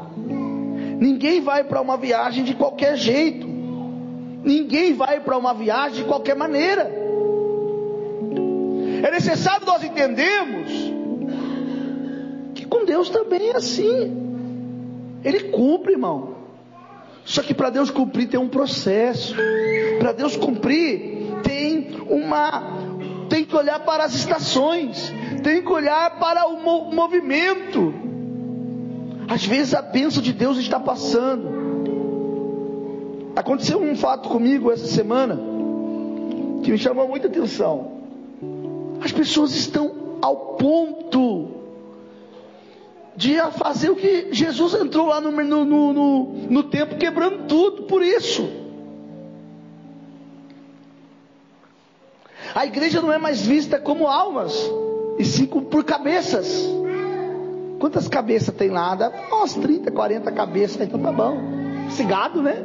Ninguém 1.04 1.42
vai 1.42 1.62
para 1.62 1.82
uma 1.82 1.98
viagem 1.98 2.44
de 2.44 2.54
qualquer 2.54 2.96
jeito. 2.96 3.46
Ninguém 4.42 4.94
vai 4.94 5.20
para 5.20 5.36
uma 5.36 5.52
viagem 5.52 6.02
de 6.02 6.04
qualquer 6.04 6.34
maneira. 6.34 6.90
É 9.02 9.10
necessário 9.10 9.66
nós 9.66 9.84
entendermos 9.84 10.70
que 12.54 12.64
com 12.64 12.86
Deus 12.86 13.10
também 13.10 13.50
é 13.50 13.56
assim. 13.56 15.20
Ele 15.22 15.50
cumpre, 15.50 15.92
irmão. 15.92 16.36
Só 17.22 17.42
que 17.42 17.52
para 17.52 17.68
Deus 17.68 17.90
cumprir 17.90 18.30
tem 18.30 18.40
um 18.40 18.48
processo. 18.48 19.36
Para 19.98 20.12
Deus 20.12 20.38
cumprir 20.38 21.26
tem 21.42 21.98
uma 22.08 22.82
tem 23.28 23.44
que 23.44 23.54
olhar 23.54 23.80
para 23.80 24.04
as 24.04 24.14
estações, 24.14 25.12
tem 25.42 25.60
que 25.60 25.70
olhar 25.70 26.18
para 26.18 26.46
o 26.46 26.56
movimento. 26.94 28.13
Às 29.28 29.44
vezes 29.44 29.74
a 29.74 29.82
bênção 29.82 30.22
de 30.22 30.32
Deus 30.32 30.58
está 30.58 30.78
passando. 30.78 31.64
Aconteceu 33.36 33.80
um 33.80 33.96
fato 33.96 34.28
comigo 34.28 34.70
essa 34.70 34.86
semana 34.86 35.38
que 36.62 36.70
me 36.70 36.78
chamou 36.78 37.08
muita 37.08 37.26
atenção. 37.26 37.92
As 39.00 39.12
pessoas 39.12 39.54
estão 39.54 40.18
ao 40.22 40.54
ponto 40.56 41.48
de 43.16 43.36
fazer 43.52 43.90
o 43.90 43.96
que 43.96 44.32
Jesus 44.32 44.74
entrou 44.74 45.06
lá 45.06 45.20
no, 45.20 45.30
no, 45.30 45.64
no, 45.64 46.24
no, 46.50 46.62
tempo 46.64 46.96
quebrando 46.96 47.46
tudo 47.46 47.84
por 47.84 48.02
isso. 48.02 48.48
A 52.54 52.66
igreja 52.66 53.00
não 53.00 53.12
é 53.12 53.18
mais 53.18 53.44
vista 53.44 53.78
como 53.78 54.06
almas, 54.06 54.54
e 55.18 55.24
sim 55.24 55.46
por 55.46 55.84
cabeças. 55.84 56.66
Quantas 57.84 58.08
cabeças 58.08 58.54
tem 58.54 58.70
lá? 58.70 58.94
Dá 58.94 59.12
umas 59.30 59.52
30, 59.52 59.90
40 59.90 60.32
cabeças, 60.32 60.80
então 60.80 60.98
tá 60.98 61.12
bom. 61.12 61.36
Esse 61.86 62.02
gado, 62.02 62.42
né? 62.42 62.64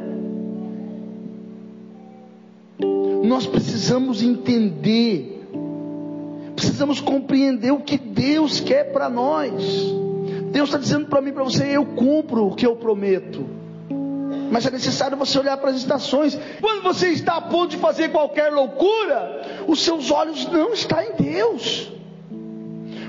Nós 3.22 3.46
precisamos 3.46 4.22
entender, 4.22 5.46
precisamos 6.56 7.02
compreender 7.02 7.70
o 7.70 7.80
que 7.80 7.98
Deus 7.98 8.60
quer 8.60 8.94
para 8.94 9.10
nós. 9.10 9.52
Deus 10.52 10.70
está 10.70 10.78
dizendo 10.78 11.04
para 11.04 11.20
mim, 11.20 11.32
para 11.32 11.44
você, 11.44 11.66
eu 11.66 11.84
cumpro 11.84 12.46
o 12.46 12.54
que 12.54 12.64
eu 12.64 12.76
prometo. 12.76 13.44
Mas 14.50 14.64
é 14.64 14.70
necessário 14.70 15.18
você 15.18 15.38
olhar 15.38 15.58
para 15.58 15.68
as 15.68 15.76
estações. 15.76 16.38
Quando 16.62 16.82
você 16.82 17.08
está 17.08 17.34
a 17.34 17.42
ponto 17.42 17.72
de 17.72 17.76
fazer 17.76 18.08
qualquer 18.08 18.50
loucura, 18.50 19.42
os 19.68 19.80
seus 19.80 20.10
olhos 20.10 20.46
não 20.46 20.72
estão 20.72 20.98
em 20.98 21.12
Deus. 21.12 21.99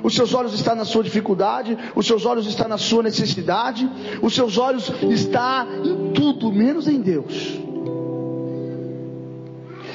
Os 0.04 0.16
seus 0.16 0.34
olhos 0.34 0.54
estão 0.54 0.76
na 0.76 0.86
sua 0.86 1.04
dificuldade, 1.04 1.78
os 1.96 2.08
seus 2.08 2.26
olhos 2.26 2.48
estão 2.48 2.68
na 2.68 2.78
sua 2.78 3.04
necessidade, 3.04 3.90
os 4.22 4.34
seus 4.34 4.58
olhos 4.58 4.92
estão 5.04 5.68
em 5.84 6.12
tudo, 6.14 6.52
menos 6.52 6.88
em 6.88 7.00
Deus. 7.00 7.60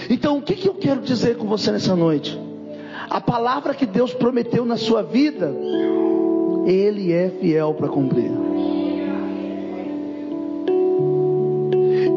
Então, 0.08 0.38
o 0.38 0.42
que, 0.42 0.54
que 0.54 0.68
eu 0.68 0.74
quero 0.74 1.00
dizer 1.00 1.36
com 1.36 1.46
você 1.46 1.72
nessa 1.72 1.96
noite? 1.96 2.38
A 3.10 3.20
palavra 3.20 3.74
que 3.74 3.86
Deus 3.86 4.12
prometeu 4.14 4.64
na 4.64 4.76
sua 4.76 5.02
vida, 5.02 5.52
ele 6.64 7.12
é 7.12 7.30
fiel 7.40 7.74
para 7.74 7.88
cumprir. 7.88 8.30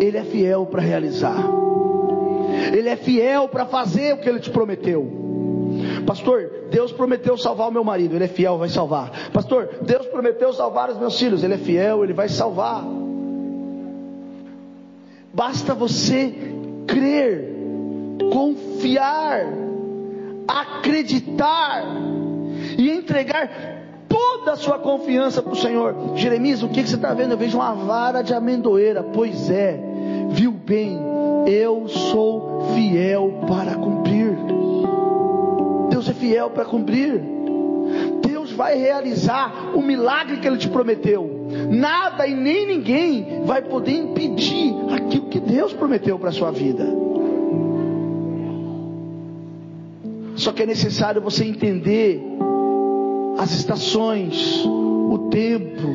Ele 0.02 0.18
é 0.18 0.24
fiel 0.24 0.66
para 0.66 0.82
realizar. 0.82 1.44
Ele 2.74 2.90
é 2.90 2.96
fiel 2.96 3.48
para 3.48 3.66
fazer 3.66 4.14
o 4.14 4.18
que 4.18 4.30
ele 4.30 4.40
te 4.40 4.50
prometeu. 4.50 5.19
Pastor, 6.10 6.50
Deus 6.72 6.92
prometeu 6.92 7.38
salvar 7.38 7.70
o 7.70 7.72
meu 7.72 7.84
marido, 7.84 8.16
ele 8.16 8.24
é 8.24 8.28
fiel, 8.28 8.58
vai 8.58 8.68
salvar. 8.68 9.30
Pastor, 9.32 9.70
Deus 9.84 10.08
prometeu 10.08 10.52
salvar 10.52 10.90
os 10.90 10.98
meus 10.98 11.20
filhos, 11.20 11.44
ele 11.44 11.54
é 11.54 11.58
fiel, 11.60 12.04
ele 12.04 12.14
vai 12.14 12.28
salvar. 12.28 12.84
Basta 15.32 15.76
você 15.76 16.34
crer, 16.88 17.54
confiar, 18.34 19.46
acreditar 20.48 21.84
e 22.76 22.90
entregar 22.90 23.52
toda 24.08 24.54
a 24.54 24.56
sua 24.56 24.80
confiança 24.80 25.44
para 25.44 25.54
o 25.54 25.56
Senhor. 25.56 26.14
Jeremias, 26.16 26.64
o 26.64 26.70
que, 26.70 26.82
que 26.82 26.90
você 26.90 26.96
está 26.96 27.14
vendo? 27.14 27.34
Eu 27.34 27.38
vejo 27.38 27.56
uma 27.56 27.76
vara 27.76 28.24
de 28.24 28.34
amendoeira. 28.34 29.04
Pois 29.04 29.48
é, 29.52 29.80
viu 30.32 30.52
bem, 30.52 31.00
eu 31.46 31.88
sou 31.88 32.62
fiel 32.74 33.42
para 33.48 33.76
cumprir. 33.76 34.09
Fiel 36.20 36.50
para 36.50 36.66
cumprir. 36.66 37.22
Deus 38.22 38.52
vai 38.52 38.78
realizar 38.78 39.72
o 39.74 39.82
milagre 39.82 40.38
que 40.38 40.48
Ele 40.48 40.58
te 40.58 40.70
prometeu. 40.70 41.48
Nada 41.72 42.28
e 42.28 42.36
nem 42.36 42.68
ninguém 42.68 43.44
vai 43.46 43.62
poder 43.62 43.94
impedir 43.94 44.76
aquilo 44.94 45.28
que 45.30 45.40
Deus 45.40 45.74
prometeu 45.74 46.20
para 46.20 46.30
a 46.30 46.34
sua 46.34 46.52
vida. 46.52 46.86
Só 50.36 50.54
que 50.54 50.64
é 50.64 50.66
necessário 50.66 51.22
você 51.22 51.44
entender 51.44 52.22
as 53.38 53.52
estações, 53.52 54.64
o 54.66 55.30
tempo, 55.30 55.88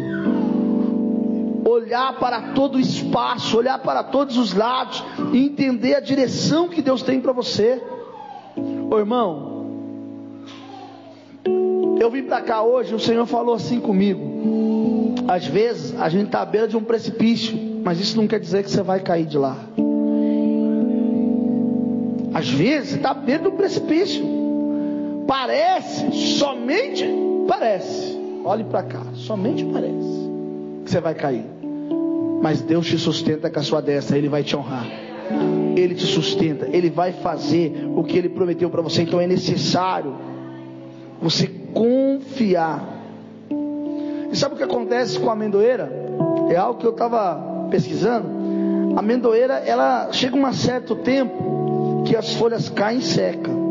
olhar 1.66 2.18
para 2.18 2.52
todo 2.52 2.76
o 2.76 2.80
espaço, 2.80 3.56
olhar 3.56 3.78
para 3.78 4.02
todos 4.02 4.37
os 4.37 4.52
lados 4.52 5.02
e 5.32 5.46
entender 5.46 5.94
a 5.94 6.00
direção 6.00 6.68
que 6.68 6.82
Deus 6.82 7.02
tem 7.02 7.20
para 7.20 7.32
você. 7.32 7.82
Ô 8.90 8.98
irmão, 8.98 9.53
eu 12.04 12.10
vim 12.10 12.22
para 12.22 12.40
cá 12.40 12.62
hoje, 12.62 12.94
o 12.94 13.00
Senhor 13.00 13.26
falou 13.26 13.54
assim 13.54 13.80
comigo. 13.80 15.14
Às 15.26 15.46
vezes 15.46 15.98
a 15.98 16.08
gente 16.08 16.26
está 16.26 16.42
à 16.42 16.44
beira 16.44 16.68
de 16.68 16.76
um 16.76 16.82
precipício, 16.82 17.58
mas 17.82 17.98
isso 18.00 18.16
não 18.16 18.26
quer 18.26 18.38
dizer 18.38 18.62
que 18.62 18.70
você 18.70 18.82
vai 18.82 19.00
cair 19.00 19.26
de 19.26 19.38
lá. 19.38 19.56
Às 22.32 22.48
vezes 22.48 22.94
está 22.94 23.10
à 23.10 23.14
beira 23.14 23.44
do 23.44 23.52
precipício. 23.52 24.24
Parece 25.26 26.12
somente 26.12 27.04
Parece. 27.46 28.18
Olhe 28.44 28.64
para 28.64 28.82
cá. 28.82 29.02
Somente 29.14 29.64
parece 29.64 30.30
que 30.84 30.90
você 30.90 31.00
vai 31.00 31.14
cair. 31.14 31.44
Mas 32.42 32.60
Deus 32.60 32.86
te 32.86 32.98
sustenta 32.98 33.50
com 33.50 33.58
a 33.58 33.62
sua 33.62 33.80
destra. 33.80 34.18
Ele 34.18 34.28
vai 34.28 34.42
te 34.42 34.56
honrar. 34.56 34.86
Ele 35.76 35.94
te 35.94 36.06
sustenta. 36.06 36.68
Ele 36.70 36.90
vai 36.90 37.12
fazer 37.12 37.86
o 37.94 38.02
que 38.04 38.18
ele 38.18 38.28
prometeu 38.28 38.68
para 38.70 38.82
você. 38.82 39.02
Então 39.02 39.20
é 39.20 39.26
necessário 39.26 40.14
você 41.20 41.46
confiar. 41.74 42.82
E 44.30 44.37
sabe 44.37 44.54
o 44.54 44.56
que 44.56 44.64
acontece 44.64 45.18
com 45.18 45.28
a 45.28 45.32
amendoeira? 45.32 45.90
É 46.48 46.56
algo 46.56 46.78
que 46.78 46.87
eu 46.87 46.92
estava 46.92 47.68
pesquisando. 47.70 48.28
A 48.96 49.00
amendoeira, 49.00 49.54
ela 49.54 50.08
chega 50.12 50.37
um 50.37 50.52
certo 50.52 50.94
tempo 50.96 52.04
que 52.06 52.16
as 52.16 52.34
folhas 52.34 52.68
caem 52.68 52.98
e 52.98 53.02
secam 53.02 53.64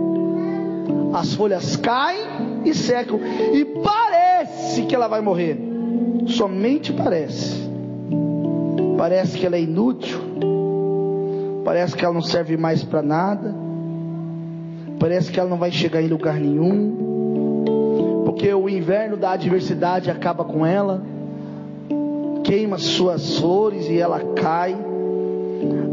as 1.13 1.35
folhas 1.35 1.75
caem 1.75 2.63
e 2.65 2.73
secam, 2.73 3.19
e 3.53 3.63
parece 3.65 4.83
que 4.83 4.95
ela 4.95 5.07
vai 5.07 5.21
morrer. 5.21 5.57
Somente 6.25 6.91
parece. 6.91 7.69
Parece 8.97 9.37
que 9.37 9.45
ela 9.45 9.55
é 9.55 9.61
inútil. 9.61 10.19
Parece 11.63 11.95
que 11.95 12.03
ela 12.03 12.13
não 12.13 12.21
serve 12.21 12.57
mais 12.57 12.83
para 12.83 13.01
nada. 13.01 13.53
Parece 14.99 15.31
que 15.31 15.39
ela 15.39 15.49
não 15.49 15.57
vai 15.57 15.71
chegar 15.71 16.01
em 16.01 16.07
lugar 16.07 16.39
nenhum. 16.39 17.12
Porque 18.33 18.53
o 18.53 18.67
inverno 18.67 19.17
da 19.17 19.31
adversidade 19.31 20.11
acaba 20.11 20.43
com 20.43 20.65
ela. 20.65 21.01
Queima 22.43 22.77
suas 22.77 23.37
flores 23.37 23.87
e 23.87 23.97
ela 23.97 24.19
cai. 24.35 24.75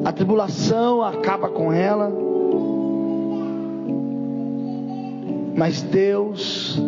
A 0.04 0.12
tribulação 0.12 1.02
acaba 1.02 1.48
com 1.48 1.72
ela 1.72 2.10
Mas 5.60 5.82
Deus 5.82 6.80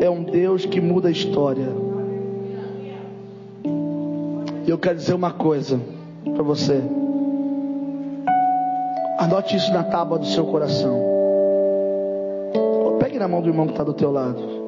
é 0.00 0.10
um 0.10 0.24
Deus 0.24 0.66
que 0.66 0.80
muda 0.80 1.06
a 1.06 1.12
história. 1.12 1.68
Eu 4.66 4.76
quero 4.78 4.96
dizer 4.96 5.14
uma 5.14 5.30
coisa 5.30 5.80
para 6.24 6.42
você. 6.42 6.82
Anote 9.16 9.54
isso 9.54 9.72
na 9.72 9.84
tábua 9.84 10.18
do 10.18 10.26
seu 10.26 10.44
coração. 10.44 11.00
Pegue 12.98 13.16
na 13.16 13.28
mão 13.28 13.40
do 13.40 13.48
irmão 13.48 13.66
que 13.66 13.74
está 13.74 13.84
do 13.84 13.94
teu 13.94 14.10
lado. 14.10 14.59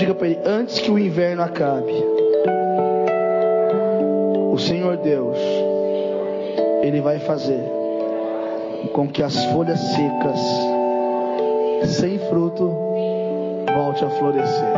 Diga 0.00 0.14
para 0.14 0.28
ele: 0.28 0.40
antes 0.46 0.78
que 0.78 0.90
o 0.90 0.98
inverno 0.98 1.42
acabe, 1.42 1.92
o 4.50 4.56
Senhor 4.56 4.96
Deus, 4.96 5.36
Ele 6.82 7.02
vai 7.02 7.18
fazer 7.18 7.62
com 8.94 9.06
que 9.06 9.22
as 9.22 9.44
folhas 9.44 9.78
secas, 9.78 10.40
sem 11.98 12.18
fruto, 12.18 12.74
volte 13.74 14.02
a 14.02 14.08
florescer. 14.08 14.72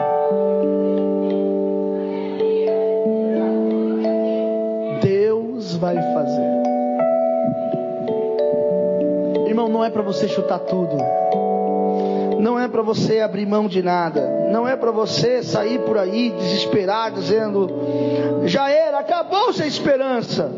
Deus 5.03 5.77
vai 5.77 5.95
fazer. 6.15 6.53
Irmão, 9.47 9.69
não 9.69 9.85
é 9.85 9.91
para 9.91 10.03
você 10.03 10.27
chutar 10.27 10.59
tudo. 10.59 10.97
Não 12.43 12.59
é 12.59 12.67
para 12.67 12.83
você 12.83 13.21
abrir 13.21 13.47
mão 13.47 13.69
de 13.69 13.81
nada. 13.85 14.49
Não 14.51 14.67
é 14.67 14.75
para 14.75 14.91
você 14.91 15.45
sair 15.45 15.79
por 15.83 15.97
aí 15.97 16.31
desesperado, 16.31 17.21
dizendo: 17.21 17.71
já 18.47 18.69
era, 18.69 18.99
acabou-se 18.99 19.63
a 19.63 19.67
esperança. 19.67 20.51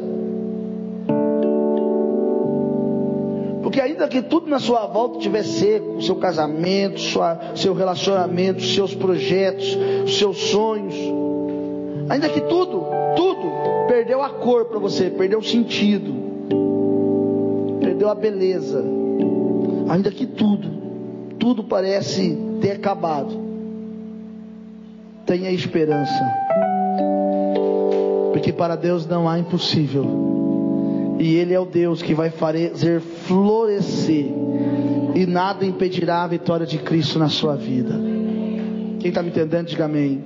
Porque 3.63 3.83
ainda 3.83 4.09
que 4.09 4.23
tudo 4.23 4.49
na 4.49 4.59
sua 4.59 4.87
volta 4.87 5.19
estiver 5.19 5.43
seco, 5.45 6.01
seu 6.01 6.17
casamento, 6.17 7.01
sua, 7.01 7.39
seu 7.55 7.75
relacionamento, 7.75 8.63
seus 8.63 8.95
projetos, 8.95 9.77
seus 10.17 10.39
sonhos, 10.39 10.95
ainda 12.09 12.31
que 12.31 12.41
tudo, 12.41 12.83
tudo 13.15 13.43
perdeu 13.89 14.23
a 14.23 14.31
cor 14.31 14.65
para 14.65 14.79
você, 14.79 15.11
perdeu 15.11 15.41
o 15.41 15.45
sentido, 15.45 16.15
perdeu 17.79 18.09
a 18.09 18.15
beleza, 18.15 18.83
ainda 19.91 20.11
que 20.11 20.25
tudo, 20.25 20.84
tudo 21.45 21.63
parece 21.63 22.39
ter 22.63 22.71
acabado, 22.71 23.39
tenha 25.27 25.51
esperança, 25.51 26.25
porque 28.33 28.51
para 28.51 28.77
Deus 28.77 29.07
não 29.07 29.29
há 29.29 29.39
impossível. 29.39 31.17
E 31.19 31.35
Ele 31.35 31.53
é 31.53 31.61
o 31.61 31.67
Deus 31.67 32.01
que 32.01 32.15
vai 32.15 32.31
fazer 32.31 32.99
florescer. 33.27 34.33
E 35.15 35.27
nada 35.27 35.67
impedirá 35.67 36.23
a 36.23 36.27
vitória 36.27 36.65
de 36.65 36.79
Cristo 36.79 37.19
na 37.19 37.29
sua 37.29 37.55
vida. 37.57 37.93
Quem 38.99 39.11
está 39.11 39.23
me 39.23 39.29
entendendo, 39.29 39.67
diga 39.67 39.85
amém. 39.85 40.25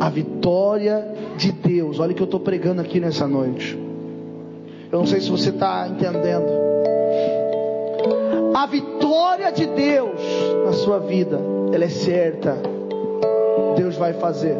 A 0.00 0.10
vitória 0.10 1.14
de 1.36 1.52
Deus. 1.52 2.00
Olha 2.00 2.10
o 2.10 2.14
que 2.16 2.20
eu 2.20 2.24
estou 2.24 2.40
pregando 2.40 2.80
aqui 2.80 2.98
nessa 2.98 3.28
noite. 3.28 3.78
Eu 4.90 4.98
não 4.98 5.06
sei 5.06 5.20
se 5.20 5.30
você 5.30 5.50
está 5.50 5.88
entendendo. 5.88 6.79
A 8.60 8.66
vitória 8.66 9.50
de 9.50 9.64
Deus 9.64 10.20
na 10.66 10.74
sua 10.74 10.98
vida, 10.98 11.40
ela 11.72 11.82
é 11.82 11.88
certa. 11.88 12.58
Deus 13.74 13.96
vai 13.96 14.12
fazer 14.12 14.54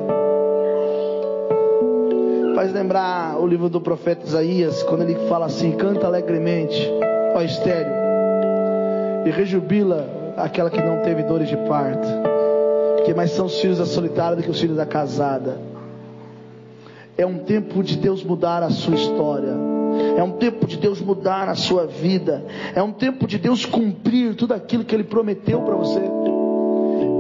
faz 2.55 2.73
lembrar 2.73 3.39
o 3.39 3.47
livro 3.47 3.69
do 3.69 3.79
profeta 3.79 4.27
Isaías, 4.27 4.83
quando 4.85 5.03
ele 5.03 5.15
fala 5.29 5.45
assim: 5.45 5.73
canta 5.73 6.07
alegremente, 6.07 6.91
ó 7.35 7.43
estéreo, 7.43 7.93
e 9.27 9.31
rejubila 9.31 10.09
aquela 10.35 10.71
que 10.71 10.81
não 10.81 11.03
teve 11.03 11.23
dores 11.23 11.51
de 11.51 11.59
parto, 11.69 12.09
que 13.05 13.13
mais 13.13 13.33
são 13.33 13.45
os 13.45 13.61
filhos 13.61 13.77
da 13.77 13.85
solitária 13.85 14.35
do 14.35 14.43
que 14.43 14.51
os 14.51 14.59
filhos 14.59 14.79
da 14.79 14.87
casada. 14.87 15.59
É 17.19 17.27
um 17.27 17.41
tempo 17.41 17.83
de 17.83 17.99
Deus 17.99 18.25
mudar 18.25 18.63
a 18.63 18.71
sua 18.71 18.95
história. 18.95 19.70
É 20.17 20.23
um 20.23 20.33
tempo 20.33 20.67
de 20.67 20.77
Deus 20.77 21.01
mudar 21.01 21.49
a 21.49 21.55
sua 21.55 21.87
vida. 21.87 22.45
É 22.75 22.83
um 22.83 22.93
tempo 22.93 23.27
de 23.27 23.39
Deus 23.39 23.65
cumprir 23.65 24.35
tudo 24.35 24.55
aquilo 24.55 24.85
que 24.85 24.95
Ele 24.95 25.05
prometeu 25.05 25.61
para 25.63 25.75
você. 25.75 26.01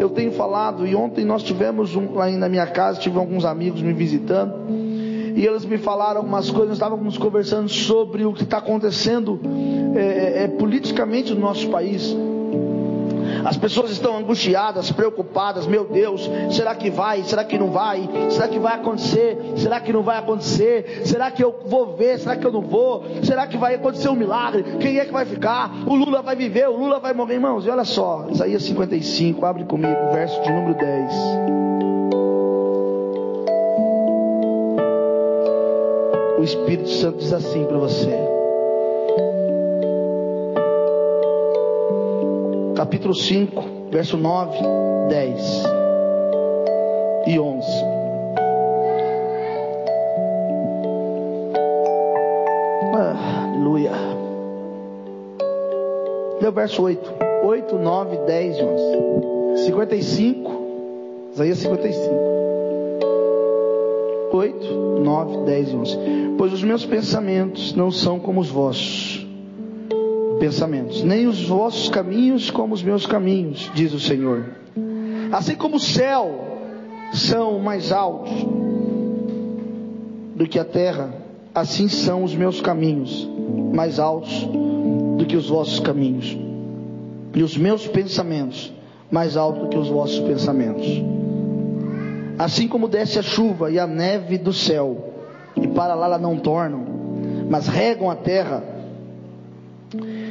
Eu 0.00 0.10
tenho 0.10 0.32
falado, 0.32 0.86
e 0.86 0.94
ontem 0.94 1.24
nós 1.24 1.42
tivemos 1.42 1.94
um, 1.94 2.14
lá 2.14 2.30
na 2.30 2.48
minha 2.48 2.66
casa, 2.66 3.00
tive 3.00 3.18
alguns 3.18 3.44
amigos 3.44 3.82
me 3.82 3.92
visitando 3.92 4.54
e 5.34 5.46
eles 5.46 5.64
me 5.64 5.78
falaram 5.78 6.18
algumas 6.18 6.50
coisas, 6.50 6.68
nós 6.68 6.76
estávamos 6.76 7.16
conversando 7.16 7.68
sobre 7.68 8.24
o 8.24 8.32
que 8.32 8.42
está 8.42 8.58
acontecendo 8.58 9.40
é, 9.94 10.00
é, 10.00 10.42
é, 10.44 10.48
politicamente 10.48 11.32
no 11.34 11.40
nosso 11.40 11.68
país. 11.70 12.14
As 13.44 13.56
pessoas 13.56 13.90
estão 13.90 14.16
angustiadas, 14.16 14.90
preocupadas. 14.92 15.66
Meu 15.66 15.84
Deus, 15.84 16.28
será 16.50 16.74
que 16.74 16.90
vai? 16.90 17.22
Será 17.24 17.44
que 17.44 17.58
não 17.58 17.70
vai? 17.70 18.08
Será 18.30 18.48
que 18.48 18.58
vai 18.58 18.74
acontecer? 18.74 19.54
Será 19.56 19.80
que 19.80 19.92
não 19.92 20.02
vai 20.02 20.18
acontecer? 20.18 21.02
Será 21.04 21.30
que 21.30 21.42
eu 21.42 21.60
vou 21.66 21.96
ver? 21.96 22.18
Será 22.18 22.36
que 22.36 22.46
eu 22.46 22.52
não 22.52 22.62
vou? 22.62 23.04
Será 23.22 23.46
que 23.46 23.56
vai 23.56 23.74
acontecer 23.74 24.08
um 24.08 24.16
milagre? 24.16 24.64
Quem 24.80 24.98
é 24.98 25.04
que 25.04 25.12
vai 25.12 25.24
ficar? 25.24 25.70
O 25.86 25.94
Lula 25.94 26.22
vai 26.22 26.36
viver? 26.36 26.68
O 26.68 26.76
Lula 26.76 26.98
vai 26.98 27.12
morrer? 27.12 27.34
Irmãos, 27.34 27.64
e 27.64 27.70
olha 27.70 27.84
só, 27.84 28.26
Isaías 28.30 28.62
55, 28.64 29.46
abre 29.46 29.64
comigo, 29.64 30.12
verso 30.12 30.40
de 30.42 30.50
número 30.50 30.74
10. 30.74 31.60
o 36.40 36.42
Espírito 36.42 36.88
Santo 36.88 37.18
diz 37.18 37.32
assim 37.34 37.66
para 37.66 37.76
você. 37.76 38.29
Capítulo 42.80 43.14
5, 43.14 43.90
verso 43.90 44.16
9, 44.16 44.56
10 45.10 45.64
e 47.26 47.38
11. 47.38 47.68
aleluia. 53.52 53.92
Lê 56.40 56.48
o 56.48 56.52
verso 56.52 56.82
8. 56.82 57.12
8, 57.44 57.76
9, 57.76 58.16
10 58.16 58.56
e 58.56 58.62
11. 58.62 59.64
55. 59.66 60.50
Isaías 61.34 61.58
55. 61.58 62.14
8, 64.32 64.74
9, 65.04 65.44
10 65.44 65.68
e 65.68 65.76
11. 65.76 65.98
Pois 66.38 66.50
os 66.54 66.62
meus 66.62 66.86
pensamentos 66.86 67.74
não 67.74 67.90
são 67.90 68.18
como 68.18 68.40
os 68.40 68.48
vossos 68.48 69.19
pensamentos, 70.40 71.04
nem 71.04 71.26
os 71.26 71.46
vossos 71.46 71.88
caminhos 71.90 72.50
como 72.50 72.74
os 72.74 72.82
meus 72.82 73.06
caminhos, 73.06 73.70
diz 73.74 73.92
o 73.92 74.00
Senhor. 74.00 74.46
Assim 75.30 75.54
como 75.54 75.76
o 75.76 75.80
céu 75.80 76.58
são 77.12 77.60
mais 77.60 77.92
altos 77.92 78.32
do 80.34 80.48
que 80.48 80.58
a 80.58 80.64
terra, 80.64 81.14
assim 81.54 81.86
são 81.86 82.24
os 82.24 82.34
meus 82.34 82.60
caminhos 82.60 83.28
mais 83.72 83.98
altos 83.98 84.48
do 85.18 85.24
que 85.26 85.36
os 85.36 85.48
vossos 85.48 85.78
caminhos, 85.78 86.36
e 87.34 87.42
os 87.42 87.56
meus 87.56 87.86
pensamentos 87.86 88.72
mais 89.10 89.36
altos 89.36 89.62
do 89.62 89.68
que 89.68 89.78
os 89.78 89.88
vossos 89.88 90.20
pensamentos. 90.20 90.86
Assim 92.38 92.66
como 92.66 92.88
desce 92.88 93.18
a 93.18 93.22
chuva 93.22 93.70
e 93.70 93.78
a 93.78 93.86
neve 93.86 94.38
do 94.38 94.52
céu, 94.52 95.12
e 95.54 95.68
para 95.68 95.94
lá 95.94 96.06
ela 96.06 96.18
não 96.18 96.38
tornam, 96.38 96.86
mas 97.50 97.68
regam 97.68 98.10
a 98.10 98.16
terra, 98.16 98.64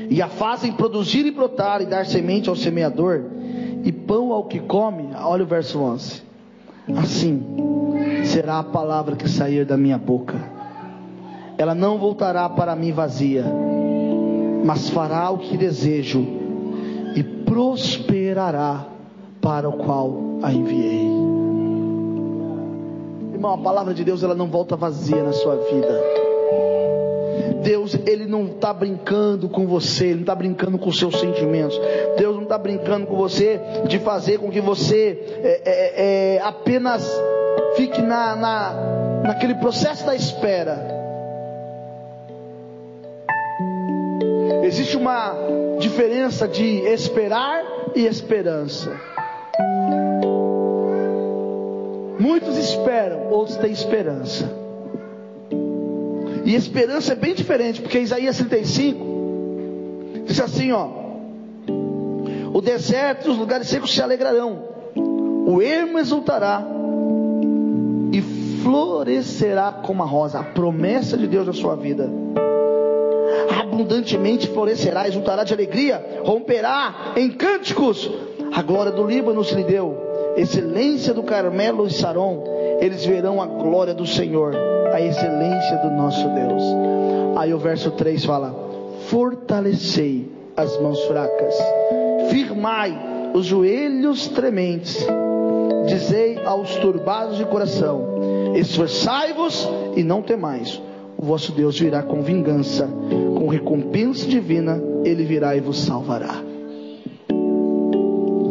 e 0.10 0.22
a 0.22 0.28
fazem 0.28 0.72
produzir 0.72 1.26
e 1.26 1.32
brotar, 1.32 1.82
e 1.82 1.86
dar 1.86 2.06
semente 2.06 2.50
ao 2.50 2.56
semeador, 2.56 3.22
e 3.84 3.91
pão 3.91 4.34
ao 4.34 4.45
que 4.45 4.60
come. 4.60 5.10
Olha 5.15 5.43
o 5.43 5.48
verso 5.48 5.80
11. 5.80 6.24
Assim 6.98 7.43
será 8.26 8.60
a 8.60 8.63
palavra 8.63 9.15
que 9.15 9.30
sair 9.30 9.65
da 9.65 9.78
minha 9.78 9.98
boca. 9.98 10.36
Ela 11.58 11.76
não 11.76 12.00
voltará 12.00 12.50
para 12.50 12.76
mim 12.76 12.91
vazia, 12.91 13.45
mas 14.65 14.89
fará 14.89 15.30
o 15.30 15.38
que 15.38 15.58
desejo 15.58 16.26
e 17.15 17.24
prosperará 17.24 18.88
para 19.41 19.69
o 19.69 19.74
qual 19.74 20.39
a 20.41 20.52
enviei. 20.52 21.08
Irmão, 23.34 23.54
a 23.54 23.58
palavra 23.58 23.93
de 23.93 24.04
Deus 24.04 24.24
ela 24.24 24.36
não 24.36 24.48
volta 24.48 24.76
vazia 24.76 25.24
na 25.24 25.34
sua 25.34 25.56
vida. 25.56 26.28
Deus, 27.63 27.97
Ele 28.06 28.25
não 28.25 28.45
está 28.45 28.73
brincando 28.73 29.49
com 29.49 29.67
você, 29.67 30.06
Ele 30.06 30.15
não 30.15 30.21
está 30.21 30.36
brincando 30.36 30.78
com 30.78 30.89
os 30.89 30.97
seus 30.97 31.19
sentimentos. 31.19 31.80
Deus 32.17 32.36
não 32.36 32.43
está 32.43 32.58
brincando 32.58 33.08
com 33.08 33.15
você 33.15 33.60
de 33.88 33.99
fazer 33.99 34.39
com 34.39 34.49
que 34.49 34.62
você 34.62 35.17
é, 35.43 35.62
é, 35.65 36.36
é, 36.36 36.41
apenas 36.41 37.10
fique 37.75 38.02
na, 38.02 38.36
na, 38.36 38.73
naquele 39.23 39.56
processo 39.56 40.06
da 40.06 40.15
espera. 40.15 40.97
Existe 44.63 44.97
uma 44.97 45.34
diferença 45.80 46.47
de 46.47 46.80
esperar 46.82 47.63
e 47.95 48.06
esperança. 48.06 48.91
Muitos 52.19 52.58
esperam, 52.58 53.32
outros 53.32 53.58
têm 53.58 53.71
esperança. 53.71 54.59
E 56.45 56.56
esperança 56.56 57.13
é 57.13 57.15
bem 57.15 57.34
diferente, 57.34 57.82
porque 57.82 57.99
Isaías 57.99 58.38
35 58.38 60.23
diz 60.25 60.39
assim: 60.39 60.71
ó, 60.71 60.88
o 62.54 62.62
deserto 62.62 63.28
e 63.28 63.32
os 63.32 63.38
lugares 63.38 63.67
secos 63.67 63.93
se 63.93 64.02
alegrarão, 64.02 64.63
o 65.45 65.62
ermo 65.62 65.99
exultará 65.99 66.65
e 68.12 68.21
florescerá 68.63 69.71
como 69.71 70.04
a 70.04 70.06
rosa. 70.06 70.39
A 70.39 70.43
promessa 70.43 71.17
de 71.17 71.28
Deus 71.28 71.47
na 71.47 71.54
sua 71.54 71.75
vida 71.75 72.10
abundantemente 73.60 74.47
florescerá, 74.47 75.08
exultará 75.08 75.43
de 75.43 75.54
alegria, 75.54 76.21
romperá 76.23 77.13
em 77.15 77.30
cânticos. 77.30 78.10
A 78.52 78.62
glória 78.62 78.91
do 78.91 79.06
Líbano 79.06 79.43
se 79.43 79.56
lhe 79.56 79.63
deu 79.63 80.09
excelência 80.35 81.13
do 81.13 81.23
Carmelo 81.23 81.87
e 81.87 81.91
Saron, 81.91 82.43
eles 82.79 83.05
verão 83.05 83.41
a 83.41 83.45
glória 83.45 83.93
do 83.93 84.05
Senhor, 84.05 84.55
a 84.93 85.01
excelência 85.01 85.77
do 85.77 85.89
nosso 85.91 86.27
Deus. 86.29 86.63
Aí 87.37 87.53
o 87.53 87.57
verso 87.57 87.91
3 87.91 88.23
fala: 88.25 88.53
Fortalecei 89.07 90.31
as 90.55 90.79
mãos 90.79 91.01
fracas, 91.05 91.55
firmai 92.29 92.97
os 93.33 93.45
joelhos 93.45 94.27
trementes, 94.27 95.05
dizei 95.87 96.39
aos 96.45 96.75
turbados 96.77 97.37
de 97.37 97.45
coração: 97.45 98.53
Esforçai-vos 98.55 99.67
e 99.95 100.03
não 100.03 100.21
temais. 100.21 100.81
o 101.17 101.25
vosso 101.25 101.51
Deus 101.51 101.79
virá 101.79 102.01
com 102.01 102.21
vingança, 102.21 102.89
com 103.37 103.47
recompensa 103.47 104.27
divina, 104.27 104.81
ele 105.03 105.23
virá 105.23 105.55
e 105.55 105.59
vos 105.59 105.79
salvará. 105.79 106.43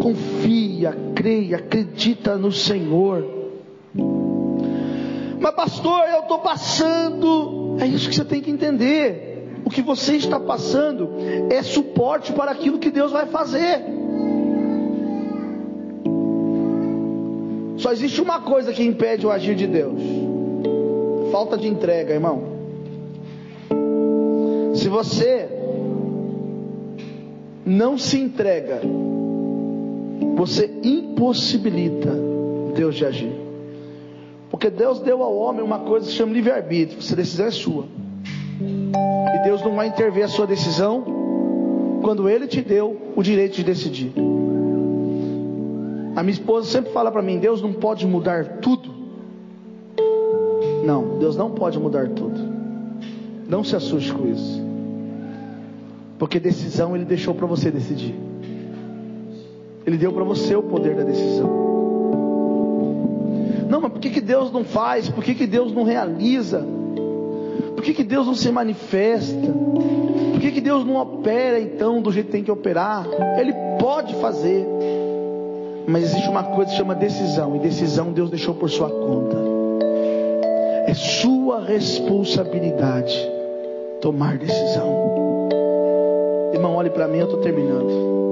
Confia, 0.02 0.67
creia, 1.14 1.56
acredita 1.56 2.36
no 2.36 2.52
Senhor. 2.52 3.24
Mas, 5.40 5.54
pastor, 5.54 6.04
eu 6.08 6.20
estou 6.20 6.38
passando. 6.38 7.76
É 7.80 7.86
isso 7.86 8.08
que 8.08 8.14
você 8.14 8.24
tem 8.24 8.40
que 8.40 8.50
entender. 8.50 9.58
O 9.64 9.70
que 9.70 9.82
você 9.82 10.16
está 10.16 10.40
passando 10.40 11.10
é 11.50 11.62
suporte 11.62 12.32
para 12.32 12.50
aquilo 12.50 12.78
que 12.78 12.90
Deus 12.90 13.12
vai 13.12 13.26
fazer. 13.26 13.82
Só 17.76 17.92
existe 17.92 18.20
uma 18.20 18.40
coisa 18.40 18.72
que 18.72 18.82
impede 18.82 19.26
o 19.26 19.30
agir 19.30 19.54
de 19.54 19.66
Deus: 19.66 20.00
falta 21.30 21.56
de 21.56 21.68
entrega, 21.68 22.14
irmão. 22.14 22.58
Se 24.74 24.88
você 24.88 25.48
não 27.64 27.98
se 27.98 28.18
entrega, 28.18 28.80
você 30.38 30.70
impossibilita 30.84 32.14
Deus 32.72 32.94
de 32.94 33.04
agir. 33.04 33.32
Porque 34.48 34.70
Deus 34.70 35.00
deu 35.00 35.20
ao 35.20 35.36
homem 35.36 35.62
uma 35.62 35.80
coisa 35.80 36.06
que 36.06 36.12
se 36.12 36.16
chama 36.16 36.32
livre-arbítrio, 36.32 37.00
essa 37.00 37.16
decisão 37.16 37.46
é 37.46 37.50
sua. 37.50 37.86
E 38.60 39.42
Deus 39.42 39.62
não 39.62 39.74
vai 39.74 39.88
intervir 39.88 40.24
a 40.24 40.28
sua 40.28 40.46
decisão 40.46 41.04
quando 42.02 42.28
Ele 42.28 42.46
te 42.46 42.62
deu 42.62 42.96
o 43.16 43.22
direito 43.22 43.56
de 43.56 43.64
decidir. 43.64 44.12
A 46.14 46.22
minha 46.22 46.34
esposa 46.34 46.70
sempre 46.70 46.92
fala 46.92 47.10
para 47.10 47.20
mim: 47.20 47.38
Deus 47.40 47.60
não 47.60 47.72
pode 47.72 48.06
mudar 48.06 48.60
tudo. 48.60 48.94
Não, 50.84 51.18
Deus 51.18 51.36
não 51.36 51.50
pode 51.50 51.80
mudar 51.80 52.08
tudo. 52.10 52.38
Não 53.48 53.64
se 53.64 53.74
assuste 53.74 54.12
com 54.12 54.28
isso. 54.28 54.62
Porque 56.16 56.38
decisão 56.38 56.94
Ele 56.94 57.04
deixou 57.04 57.34
para 57.34 57.46
você 57.46 57.72
decidir. 57.72 58.27
Ele 59.88 59.96
deu 59.96 60.12
para 60.12 60.22
você 60.22 60.54
o 60.54 60.62
poder 60.62 60.94
da 60.94 61.02
decisão. 61.02 61.48
Não, 63.70 63.80
mas 63.80 63.90
por 63.90 63.98
que, 63.98 64.10
que 64.10 64.20
Deus 64.20 64.52
não 64.52 64.62
faz? 64.62 65.08
Por 65.08 65.24
que, 65.24 65.34
que 65.34 65.46
Deus 65.46 65.72
não 65.72 65.82
realiza? 65.82 66.62
Por 67.74 67.82
que, 67.82 67.94
que 67.94 68.04
Deus 68.04 68.26
não 68.26 68.34
se 68.34 68.52
manifesta? 68.52 69.50
Por 70.32 70.40
que, 70.42 70.50
que 70.50 70.60
Deus 70.60 70.84
não 70.84 70.96
opera 70.96 71.58
então 71.58 72.02
do 72.02 72.12
jeito 72.12 72.26
que 72.26 72.32
tem 72.32 72.44
que 72.44 72.50
operar? 72.50 73.06
Ele 73.38 73.54
pode 73.78 74.14
fazer. 74.16 74.66
Mas 75.86 76.04
existe 76.04 76.28
uma 76.28 76.44
coisa 76.44 76.70
que 76.70 76.76
chama 76.76 76.94
decisão. 76.94 77.56
E 77.56 77.58
decisão 77.58 78.12
Deus 78.12 78.28
deixou 78.28 78.54
por 78.54 78.68
sua 78.68 78.90
conta. 78.90 79.38
É 80.86 80.92
sua 80.92 81.64
responsabilidade 81.64 83.16
tomar 84.02 84.36
decisão. 84.36 85.48
Irmão, 86.52 86.74
olhe 86.74 86.90
para 86.90 87.08
mim, 87.08 87.20
eu 87.20 87.24
estou 87.24 87.40
terminando. 87.40 88.27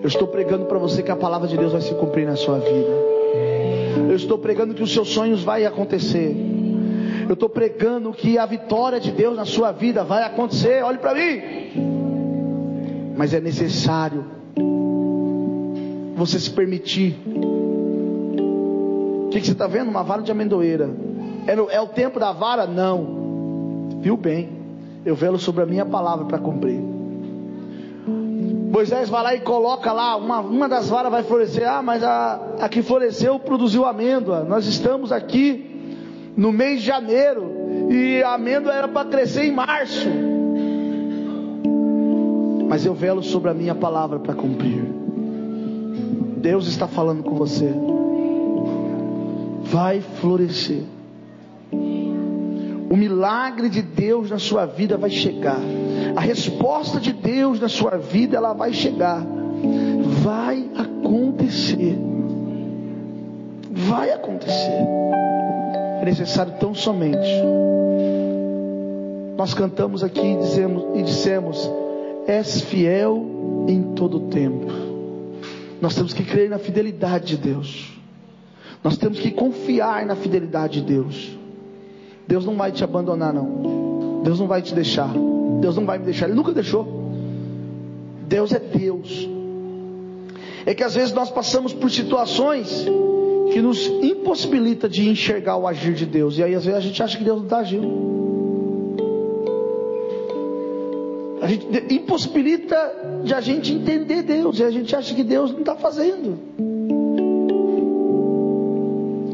Eu 0.00 0.06
estou 0.06 0.28
pregando 0.28 0.66
para 0.66 0.78
você 0.78 1.02
que 1.02 1.10
a 1.10 1.16
palavra 1.16 1.48
de 1.48 1.56
Deus 1.56 1.72
vai 1.72 1.80
se 1.80 1.94
cumprir 1.94 2.26
na 2.26 2.36
sua 2.36 2.58
vida. 2.58 2.90
Eu 4.08 4.14
estou 4.14 4.38
pregando 4.38 4.74
que 4.74 4.82
os 4.82 4.92
seus 4.92 5.08
sonhos 5.08 5.42
vai 5.42 5.64
acontecer. 5.66 6.36
Eu 7.28 7.34
estou 7.34 7.48
pregando 7.48 8.12
que 8.12 8.38
a 8.38 8.46
vitória 8.46 9.00
de 9.00 9.10
Deus 9.10 9.36
na 9.36 9.44
sua 9.44 9.72
vida 9.72 10.04
vai 10.04 10.22
acontecer. 10.22 10.82
Olhe 10.84 10.98
para 10.98 11.14
mim. 11.14 11.40
Mas 13.16 13.34
é 13.34 13.40
necessário 13.40 14.24
você 16.14 16.38
se 16.38 16.50
permitir. 16.50 17.16
O 19.26 19.28
que, 19.30 19.40
que, 19.40 19.46
você 19.46 19.52
está 19.52 19.66
vendo? 19.66 19.90
Uma 19.90 20.02
vara 20.02 20.22
de 20.22 20.32
amendoeira. 20.32 20.88
É, 21.46 21.52
é 21.76 21.80
o 21.80 21.88
tempo 21.88 22.18
da 22.18 22.32
vara? 22.32 22.66
Não. 22.66 23.98
Viu 24.00 24.16
bem? 24.16 24.48
Eu 25.04 25.14
velo 25.14 25.38
sobre 25.38 25.62
a 25.62 25.66
minha 25.66 25.84
palavra 25.84 26.24
para 26.24 26.38
cumprir. 26.38 26.97
Moisés 28.70 29.08
vai 29.08 29.22
lá 29.22 29.34
e 29.34 29.40
coloca 29.40 29.92
lá, 29.92 30.16
uma, 30.16 30.40
uma 30.40 30.68
das 30.68 30.88
varas 30.88 31.10
vai 31.10 31.22
florescer. 31.22 31.68
Ah, 31.68 31.82
mas 31.82 32.04
a, 32.04 32.40
a 32.60 32.68
que 32.68 32.82
floresceu 32.82 33.38
produziu 33.38 33.84
amêndoa. 33.84 34.44
Nós 34.44 34.66
estamos 34.66 35.10
aqui 35.10 36.32
no 36.36 36.52
mês 36.52 36.80
de 36.80 36.86
janeiro. 36.86 37.50
E 37.90 38.22
a 38.22 38.34
amêndoa 38.34 38.72
era 38.72 38.86
para 38.86 39.08
crescer 39.08 39.44
em 39.44 39.52
março. 39.52 40.08
Mas 42.68 42.84
eu 42.84 42.94
velo 42.94 43.22
sobre 43.22 43.50
a 43.50 43.54
minha 43.54 43.74
palavra 43.74 44.18
para 44.18 44.34
cumprir. 44.34 44.84
Deus 46.36 46.68
está 46.68 46.86
falando 46.86 47.22
com 47.22 47.34
você. 47.34 47.72
Vai 49.62 50.00
florescer. 50.00 50.84
O 51.72 52.96
milagre 52.96 53.68
de 53.68 53.82
Deus 53.82 54.30
na 54.30 54.38
sua 54.38 54.66
vida 54.66 54.96
vai 54.96 55.10
chegar. 55.10 55.60
A 56.18 56.20
resposta 56.20 56.98
de 56.98 57.12
Deus 57.12 57.60
na 57.60 57.68
sua 57.68 57.96
vida 57.96 58.36
ela 58.36 58.52
vai 58.52 58.72
chegar. 58.72 59.24
Vai 60.20 60.68
acontecer. 60.76 61.96
Vai 63.70 64.10
acontecer. 64.10 64.84
É 66.00 66.04
necessário 66.04 66.54
tão 66.58 66.74
somente. 66.74 67.30
Nós 69.36 69.54
cantamos 69.54 70.02
aqui 70.02 70.26
e 70.26 70.36
dizemos, 70.38 70.98
e 70.98 71.02
dissemos: 71.04 71.70
És 72.26 72.62
fiel 72.62 73.24
em 73.68 73.94
todo 73.94 74.18
tempo. 74.22 74.66
Nós 75.80 75.94
temos 75.94 76.12
que 76.12 76.24
crer 76.24 76.50
na 76.50 76.58
fidelidade 76.58 77.36
de 77.36 77.36
Deus. 77.36 77.96
Nós 78.82 78.98
temos 78.98 79.20
que 79.20 79.30
confiar 79.30 80.04
na 80.04 80.16
fidelidade 80.16 80.80
de 80.80 80.94
Deus. 80.94 81.38
Deus 82.26 82.44
não 82.44 82.56
vai 82.56 82.72
te 82.72 82.82
abandonar, 82.82 83.32
não. 83.32 84.20
Deus 84.24 84.40
não 84.40 84.48
vai 84.48 84.60
te 84.60 84.74
deixar. 84.74 85.14
Deus 85.60 85.76
não 85.76 85.84
vai 85.84 85.98
me 85.98 86.04
deixar. 86.04 86.26
Ele 86.26 86.34
nunca 86.34 86.52
deixou. 86.52 86.86
Deus 88.28 88.52
é 88.52 88.58
Deus. 88.58 89.28
É 90.66 90.74
que 90.74 90.84
às 90.84 90.94
vezes 90.94 91.12
nós 91.12 91.30
passamos 91.30 91.72
por 91.72 91.90
situações 91.90 92.86
que 93.52 93.62
nos 93.62 93.86
impossibilita 93.86 94.88
de 94.88 95.08
enxergar 95.08 95.56
o 95.56 95.66
agir 95.66 95.94
de 95.94 96.04
Deus. 96.04 96.36
E 96.38 96.42
aí 96.42 96.54
às 96.54 96.64
vezes 96.64 96.78
a 96.78 96.82
gente 96.82 97.02
acha 97.02 97.16
que 97.16 97.24
Deus 97.24 97.38
não 97.38 97.44
está 97.44 97.58
agindo. 97.58 98.08
A 101.40 101.46
gente 101.46 101.94
impossibilita 101.94 103.22
de 103.24 103.32
a 103.32 103.40
gente 103.40 103.72
entender 103.72 104.22
Deus. 104.22 104.58
E 104.58 104.64
a 104.64 104.70
gente 104.70 104.94
acha 104.94 105.14
que 105.14 105.22
Deus 105.22 105.52
não 105.52 105.60
está 105.60 105.76
fazendo. 105.76 106.38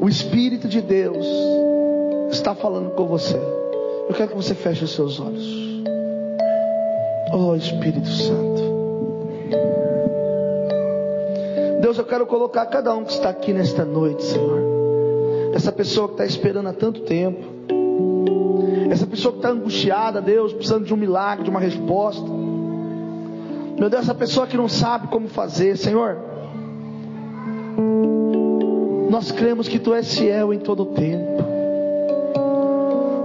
O 0.00 0.08
Espírito 0.08 0.68
de 0.68 0.80
Deus 0.80 1.26
está 2.30 2.54
falando 2.54 2.90
com 2.90 3.06
você. 3.06 3.36
Eu 4.08 4.14
quero 4.14 4.30
que 4.30 4.36
você 4.36 4.54
feche 4.54 4.84
os 4.84 4.92
seus 4.92 5.18
olhos. 5.18 5.63
Oh 7.36 7.56
Espírito 7.56 8.06
Santo. 8.06 8.62
Deus, 11.80 11.98
eu 11.98 12.04
quero 12.04 12.26
colocar 12.26 12.64
cada 12.66 12.94
um 12.94 13.02
que 13.02 13.10
está 13.10 13.28
aqui 13.28 13.52
nesta 13.52 13.84
noite, 13.84 14.22
Senhor. 14.22 14.60
Essa 15.52 15.72
pessoa 15.72 16.06
que 16.06 16.14
está 16.14 16.24
esperando 16.24 16.68
há 16.68 16.72
tanto 16.72 17.00
tempo. 17.00 17.42
Essa 18.88 19.04
pessoa 19.04 19.32
que 19.32 19.38
está 19.38 19.48
angustiada, 19.48 20.20
Deus, 20.20 20.52
precisando 20.52 20.84
de 20.84 20.94
um 20.94 20.96
milagre, 20.96 21.42
de 21.42 21.50
uma 21.50 21.58
resposta. 21.58 22.24
Meu 22.24 23.90
Deus, 23.90 24.04
essa 24.04 24.14
pessoa 24.14 24.46
que 24.46 24.56
não 24.56 24.68
sabe 24.68 25.08
como 25.08 25.26
fazer, 25.26 25.76
Senhor. 25.76 26.16
Nós 29.10 29.32
cremos 29.32 29.66
que 29.66 29.80
Tu 29.80 29.92
és 29.92 30.16
fiel 30.16 30.54
em 30.54 30.60
todo 30.60 30.84
o 30.84 30.86
tempo. 30.86 31.42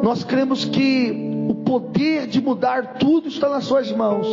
Nós 0.01 0.23
cremos 0.23 0.65
que 0.65 1.28
o 1.49 1.55
poder 1.55 2.27
de 2.27 2.39
mudar 2.39 2.99
tudo 2.99 3.27
está 3.27 3.49
nas 3.49 3.63
Suas 3.63 3.91
mãos. 3.91 4.27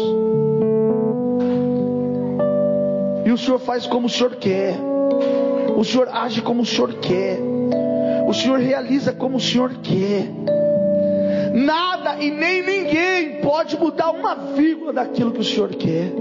E 3.25 3.33
o 3.33 3.39
Senhor 3.39 3.59
faz 3.59 3.87
como 3.87 4.07
o 4.07 4.11
Senhor 4.11 4.37
quer. 4.37 4.77
O 5.75 5.83
Senhor 5.83 6.09
age 6.09 6.43
como 6.43 6.61
o 6.61 6.67
Senhor 6.67 6.93
quer. 7.01 7.39
O 8.29 8.35
Senhor 8.35 8.59
realiza 8.59 9.15
como 9.15 9.39
o 9.39 9.41
Senhor 9.41 9.73
quer. 9.83 10.31
Nada 11.55 12.23
e 12.23 12.31
nem 12.31 12.63
ninguém 12.63 13.41
pode 13.41 13.79
mudar 13.79 14.11
uma 14.11 14.35
vírgula 14.35 14.93
daquilo 14.93 15.33
que 15.33 15.41
o 15.41 15.45
Senhor 15.45 15.71
quer. 15.71 16.13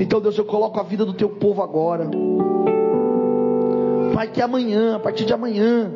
Então, 0.00 0.20
Deus, 0.20 0.36
eu 0.36 0.44
coloco 0.44 0.80
a 0.80 0.82
vida 0.82 1.04
do 1.04 1.12
teu 1.12 1.28
povo 1.28 1.62
agora. 1.62 2.10
Pai, 4.12 4.26
que 4.26 4.42
amanhã, 4.42 4.96
a 4.96 4.98
partir 4.98 5.24
de 5.24 5.32
amanhã, 5.32 5.92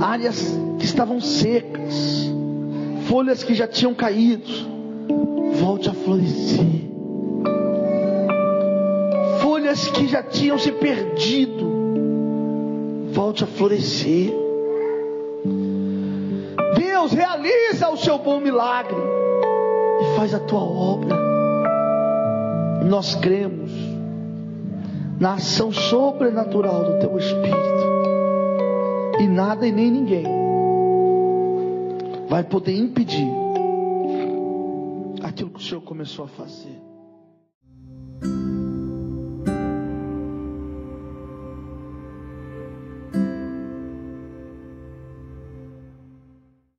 áreas 0.00 0.58
que 0.80 0.84
estavam 0.84 1.20
secas, 1.20 1.71
folhas 3.08 3.44
que 3.44 3.54
já 3.54 3.68
tinham 3.68 3.94
caído, 3.94 4.50
volte 5.54 5.88
a 5.88 5.92
florescer. 5.92 6.66
Folhas 9.40 9.88
que 9.88 10.06
já 10.06 10.22
tinham 10.22 10.58
se 10.58 10.72
perdido, 10.72 11.70
volte 13.12 13.44
a 13.44 13.46
florescer. 13.46 14.32
Deus 16.76 17.12
realiza 17.12 17.90
o 17.90 17.96
seu 17.96 18.18
bom 18.18 18.40
milagre 18.40 18.96
e 20.00 20.16
faz 20.16 20.34
a 20.34 20.40
tua 20.40 20.62
obra. 20.62 21.16
Nós 22.84 23.14
cremos 23.14 23.70
na 25.20 25.34
ação 25.34 25.70
sobrenatural 25.70 26.84
do 26.84 26.98
teu 26.98 27.18
Espírito 27.18 27.82
e 29.20 29.26
nada 29.26 29.66
e 29.66 29.72
nem 29.72 29.90
ninguém 29.90 30.41
vai 32.32 32.44
poder 32.44 32.74
impedir 32.74 33.28
aquilo 35.22 35.50
que 35.50 35.58
o 35.58 35.62
Senhor 35.62 35.82
começou 35.82 36.24
a 36.24 36.28
fazer. 36.28 36.80